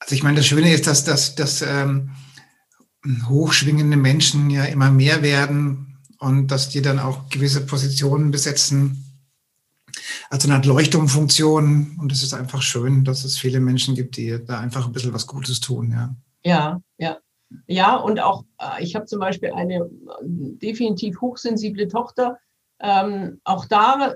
Also 0.00 0.14
ich 0.14 0.22
meine, 0.22 0.36
das 0.36 0.46
Schöne 0.46 0.72
ist, 0.72 0.86
dass, 0.86 1.04
dass, 1.04 1.34
dass 1.34 1.62
ähm, 1.62 2.10
hochschwingende 3.28 3.96
Menschen 3.96 4.50
ja 4.50 4.64
immer 4.64 4.90
mehr 4.90 5.22
werden 5.22 5.98
und 6.18 6.48
dass 6.48 6.68
die 6.68 6.82
dann 6.82 6.98
auch 6.98 7.28
gewisse 7.30 7.64
Positionen 7.64 8.30
besetzen, 8.30 9.03
als 10.30 10.44
eine 10.44 10.54
Art 10.54 10.66
Leuchtturmfunktion. 10.66 11.96
Und 12.00 12.12
es 12.12 12.22
ist 12.22 12.34
einfach 12.34 12.62
schön, 12.62 13.04
dass 13.04 13.24
es 13.24 13.38
viele 13.38 13.60
Menschen 13.60 13.94
gibt, 13.94 14.16
die 14.16 14.38
da 14.44 14.60
einfach 14.60 14.86
ein 14.86 14.92
bisschen 14.92 15.12
was 15.12 15.26
Gutes 15.26 15.60
tun. 15.60 15.92
Ja, 15.92 16.14
ja. 16.44 16.82
ja. 16.98 17.18
Ja, 17.66 17.96
und 17.96 18.20
auch, 18.20 18.44
äh, 18.60 18.82
ich 18.82 18.94
habe 18.94 19.06
zum 19.06 19.20
Beispiel 19.20 19.52
eine 19.52 19.76
äh, 19.76 19.88
definitiv 20.22 21.20
hochsensible 21.20 21.88
Tochter. 21.88 22.38
Ähm, 22.80 23.40
auch 23.44 23.66
da 23.66 24.14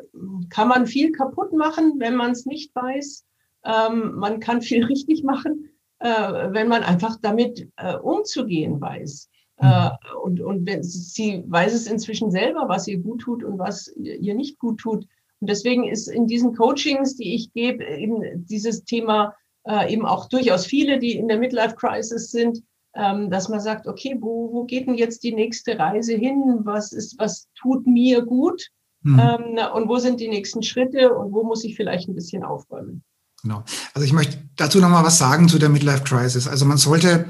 kann 0.51 0.69
man 0.69 0.87
viel 0.87 1.13
kaputt 1.13 1.53
machen, 1.53 1.95
wenn 1.99 2.17
man 2.17 2.33
es 2.33 2.47
nicht 2.47 2.75
weiß. 2.75 3.25
Ähm, 3.65 4.15
man 4.17 4.41
kann 4.41 4.63
viel 4.63 4.85
richtig 4.87 5.23
machen, 5.25 5.69
äh, 6.01 6.09
wenn 6.09 6.69
man 6.69 6.83
einfach 6.83 7.17
damit 7.21 7.69
äh, 7.77 7.97
umzugehen 7.97 8.81
weiß. 8.81 9.31
Äh, 9.57 9.91
und 10.23 10.41
und 10.41 10.67
wenn, 10.67 10.83
sie 10.83 11.45
weiß 11.47 11.75
es 11.75 11.87
inzwischen 11.87 12.31
selber, 12.31 12.69
was 12.69 12.87
ihr 12.87 12.99
gut 12.99 13.23
tut 13.23 13.43
und 13.43 13.59
was 13.59 13.89
ihr 13.97 14.35
nicht 14.35 14.59
gut 14.59 14.79
tut. 14.79 15.07
Und 15.41 15.51
deswegen 15.51 15.89
ist 15.89 16.09
in 16.09 16.27
diesen 16.27 16.55
Coachings, 16.55 17.17
die 17.17 17.35
ich 17.35 17.53
gebe, 17.53 17.85
eben 17.85 18.47
dieses 18.47 18.85
Thema 18.85 19.35
äh, 19.65 19.93
eben 19.93 20.07
auch 20.07 20.29
durchaus 20.29 20.67
viele, 20.67 20.99
die 20.99 21.17
in 21.17 21.29
der 21.29 21.39
Midlife 21.39 21.77
Crisis 21.77 22.31
sind, 22.31 22.63
ähm, 22.95 23.31
dass 23.31 23.49
man 23.49 23.61
sagt, 23.61 23.87
okay, 23.87 24.17
wo, 24.19 24.53
wo 24.53 24.65
geht 24.65 24.87
denn 24.87 24.95
jetzt 24.95 25.23
die 25.23 25.35
nächste 25.35 25.79
Reise 25.79 26.15
hin? 26.15 26.61
Was 26.65 26.93
ist, 26.93 27.19
was 27.19 27.49
tut 27.61 27.87
mir 27.87 28.23
gut? 28.23 28.69
Mhm. 29.03 29.19
Ähm, 29.19 29.59
und 29.75 29.89
wo 29.89 29.99
sind 29.99 30.21
die 30.21 30.29
nächsten 30.29 30.63
Schritte 30.63 31.15
und 31.15 31.33
wo 31.33 31.45
muss 31.45 31.65
ich 31.65 31.77
vielleicht 31.77 32.09
ein 32.09 32.15
bisschen 32.15 32.43
aufräumen? 32.43 33.05
Genau. 33.43 33.63
Also 33.95 34.05
ich 34.05 34.13
möchte 34.13 34.39
dazu 34.57 34.81
noch 34.81 34.89
mal 34.89 35.05
was 35.05 35.19
sagen 35.19 35.49
zu 35.49 35.59
der 35.59 35.69
Midlife 35.69 36.03
Crisis. 36.03 36.49
Also 36.49 36.65
man 36.65 36.79
sollte 36.79 37.27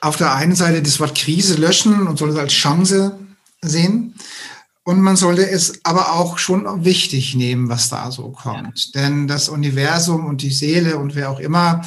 auf 0.00 0.16
der 0.16 0.34
einen 0.34 0.54
Seite 0.54 0.82
das 0.82 1.00
Wort 1.00 1.16
Krise 1.16 1.60
löschen 1.60 2.06
und 2.06 2.18
sollte 2.18 2.34
es 2.34 2.40
als 2.40 2.52
Chance 2.52 3.18
sehen. 3.60 4.14
Und 4.82 5.02
man 5.02 5.16
sollte 5.16 5.48
es 5.48 5.84
aber 5.84 6.14
auch 6.14 6.38
schon 6.38 6.84
wichtig 6.84 7.34
nehmen, 7.34 7.68
was 7.68 7.90
da 7.90 8.10
so 8.10 8.30
kommt. 8.30 8.90
Ja. 8.94 9.02
Denn 9.02 9.28
das 9.28 9.48
Universum 9.48 10.26
und 10.26 10.42
die 10.42 10.50
Seele 10.50 10.96
und 10.96 11.14
wer 11.14 11.30
auch 11.30 11.38
immer, 11.38 11.82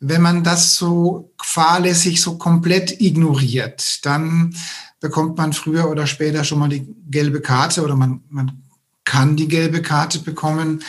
wenn 0.00 0.22
man 0.22 0.42
das 0.44 0.76
so 0.76 1.34
fahrlässig, 1.42 2.22
so 2.22 2.38
komplett 2.38 3.00
ignoriert, 3.00 4.06
dann 4.06 4.54
bekommt 5.00 5.36
man 5.36 5.52
früher 5.52 5.90
oder 5.90 6.06
später 6.06 6.44
schon 6.44 6.60
mal 6.60 6.68
die 6.68 6.86
gelbe 7.10 7.40
Karte 7.40 7.82
oder 7.82 7.96
man, 7.96 8.22
man 8.28 8.62
kann 9.04 9.34
die 9.36 9.48
gelbe 9.48 9.82
Karte 9.82 10.20
bekommen. 10.20 10.84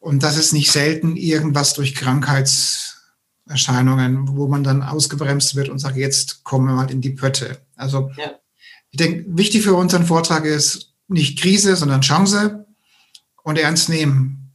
Und 0.00 0.22
das 0.22 0.38
ist 0.38 0.54
nicht 0.54 0.70
selten 0.70 1.16
irgendwas 1.16 1.74
durch 1.74 1.94
Krankheitserscheinungen, 1.94 4.34
wo 4.36 4.48
man 4.48 4.64
dann 4.64 4.82
ausgebremst 4.82 5.56
wird 5.56 5.68
und 5.68 5.78
sagt, 5.78 5.96
jetzt 5.96 6.44
kommen 6.44 6.66
wir 6.66 6.72
mal 6.74 6.90
in 6.90 7.02
die 7.02 7.10
Pötte. 7.10 7.58
Also 7.76 8.10
ja. 8.16 8.30
ich 8.90 8.98
denke, 8.98 9.26
wichtig 9.28 9.62
für 9.62 9.74
unseren 9.74 10.06
Vortrag 10.06 10.46
ist 10.46 10.93
nicht 11.14 11.40
Krise, 11.40 11.76
sondern 11.76 12.02
Chance 12.02 12.66
und 13.42 13.58
ernst 13.58 13.88
nehmen 13.88 14.52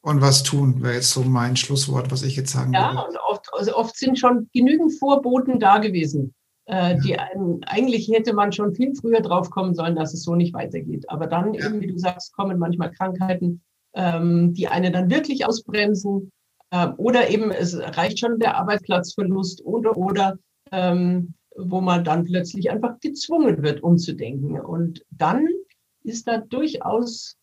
und 0.00 0.20
was 0.20 0.42
tun, 0.42 0.82
wäre 0.82 0.94
jetzt 0.94 1.10
so 1.10 1.22
mein 1.22 1.56
Schlusswort, 1.56 2.10
was 2.10 2.22
ich 2.22 2.36
jetzt 2.36 2.52
sagen 2.52 2.72
ja, 2.72 2.88
würde. 2.88 2.96
Ja, 2.96 3.02
und 3.02 3.16
oft, 3.28 3.46
also 3.52 3.76
oft 3.76 3.96
sind 3.96 4.18
schon 4.18 4.48
genügend 4.52 4.98
Vorboten 4.98 5.60
da 5.60 5.78
gewesen. 5.78 6.32
Äh, 6.68 6.94
ja. 6.94 7.00
die 7.00 7.18
eigentlich 7.66 8.08
hätte 8.08 8.32
man 8.32 8.50
schon 8.50 8.74
viel 8.74 8.92
früher 8.96 9.20
drauf 9.20 9.50
kommen 9.50 9.74
sollen, 9.74 9.94
dass 9.94 10.14
es 10.14 10.24
so 10.24 10.34
nicht 10.34 10.52
weitergeht. 10.52 11.08
Aber 11.08 11.28
dann 11.28 11.54
ja. 11.54 11.66
eben, 11.66 11.80
wie 11.80 11.86
du 11.86 11.98
sagst, 11.98 12.32
kommen 12.34 12.58
manchmal 12.58 12.90
Krankheiten, 12.90 13.62
ähm, 13.94 14.52
die 14.52 14.66
eine 14.66 14.90
dann 14.90 15.10
wirklich 15.10 15.46
ausbremsen. 15.46 16.32
Äh, 16.70 16.88
oder 16.96 17.30
eben 17.30 17.52
es 17.52 17.76
reicht 17.78 18.18
schon 18.18 18.40
der 18.40 18.56
Arbeitsplatzverlust 18.56 19.64
oder 19.64 19.96
oder 19.96 20.38
ähm, 20.72 21.34
wo 21.56 21.80
man 21.80 22.04
dann 22.04 22.24
plötzlich 22.24 22.70
einfach 22.70 23.00
gezwungen 23.00 23.62
wird, 23.62 23.82
umzudenken. 23.82 24.60
Und 24.60 25.04
dann 25.10 25.46
ist 26.06 26.26
da 26.26 26.38
durchaus 26.38 27.36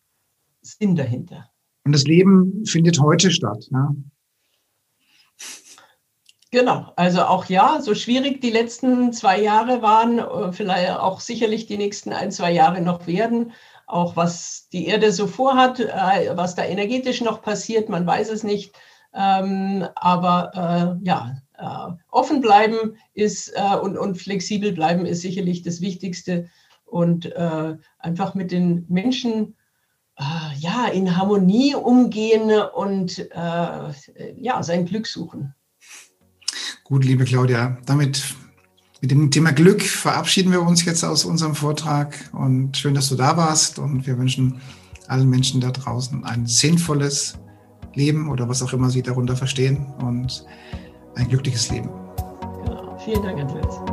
Sinn 0.61 0.95
dahinter. 0.95 1.49
Und 1.85 1.91
das 1.91 2.05
Leben 2.05 2.65
findet 2.65 2.99
heute 2.99 3.29
statt. 3.31 3.67
Ja? 3.71 3.93
Genau, 6.53 6.93
also 6.97 7.23
auch 7.23 7.45
ja, 7.45 7.81
so 7.81 7.95
schwierig 7.95 8.39
die 8.39 8.51
letzten 8.51 9.11
zwei 9.11 9.41
Jahre 9.41 9.81
waren, 9.81 10.19
äh, 10.19 10.51
vielleicht 10.51 10.91
auch 10.91 11.19
sicherlich 11.19 11.65
die 11.65 11.77
nächsten 11.77 12.13
ein, 12.13 12.31
zwei 12.31 12.51
Jahre 12.51 12.79
noch 12.79 13.07
werden. 13.07 13.53
Auch 13.87 14.15
was 14.15 14.69
die 14.71 14.85
Erde 14.85 15.11
so 15.11 15.25
vorhat, 15.25 15.79
äh, 15.79 16.37
was 16.37 16.53
da 16.53 16.63
energetisch 16.63 17.21
noch 17.21 17.41
passiert, 17.41 17.89
man 17.89 18.05
weiß 18.05 18.29
es 18.29 18.43
nicht. 18.43 18.75
Ähm, 19.15 19.87
aber 19.95 20.99
äh, 21.01 21.05
ja, 21.05 21.37
offen 22.11 22.41
bleiben 22.41 22.97
ist 23.13 23.53
und, 23.81 23.95
und 23.95 24.15
flexibel 24.15 24.73
bleiben 24.73 25.05
ist 25.05 25.21
sicherlich 25.21 25.61
das 25.61 25.81
Wichtigste. 25.81 26.49
Und 26.93 27.33
einfach 27.97 28.35
mit 28.35 28.51
den 28.51 28.85
Menschen 28.87 29.55
äh, 30.17 30.23
ja, 30.59 30.87
in 30.87 31.17
Harmonie 31.17 31.75
umgehen 31.75 32.51
und 32.75 33.17
äh, 33.31 33.93
ja, 34.37 34.61
sein 34.61 34.85
Glück 34.85 35.07
suchen. 35.07 35.55
Gut, 36.83 37.03
liebe 37.03 37.23
Claudia, 37.23 37.77
damit 37.85 38.35
mit 39.01 39.09
dem 39.09 39.31
Thema 39.31 39.51
Glück 39.51 39.81
verabschieden 39.81 40.51
wir 40.51 40.61
uns 40.61 40.85
jetzt 40.85 41.03
aus 41.03 41.25
unserem 41.25 41.55
Vortrag 41.55 42.15
und 42.31 42.77
schön, 42.77 42.93
dass 42.93 43.09
du 43.09 43.15
da 43.15 43.37
warst 43.37 43.79
und 43.79 44.05
wir 44.05 44.17
wünschen 44.17 44.61
allen 45.07 45.29
Menschen 45.29 45.59
da 45.61 45.71
draußen 45.71 46.23
ein 46.23 46.45
sinnvolles 46.45 47.39
Leben 47.95 48.29
oder 48.29 48.47
was 48.47 48.61
auch 48.61 48.71
immer 48.71 48.89
sie 48.89 49.01
darunter 49.01 49.35
verstehen 49.35 49.87
und 49.99 50.45
ein 51.15 51.27
glückliches 51.27 51.71
Leben. 51.71 51.89
Genau. 52.65 52.97
Vielen 53.03 53.23
Dank, 53.23 53.39
Andreas. 53.39 53.92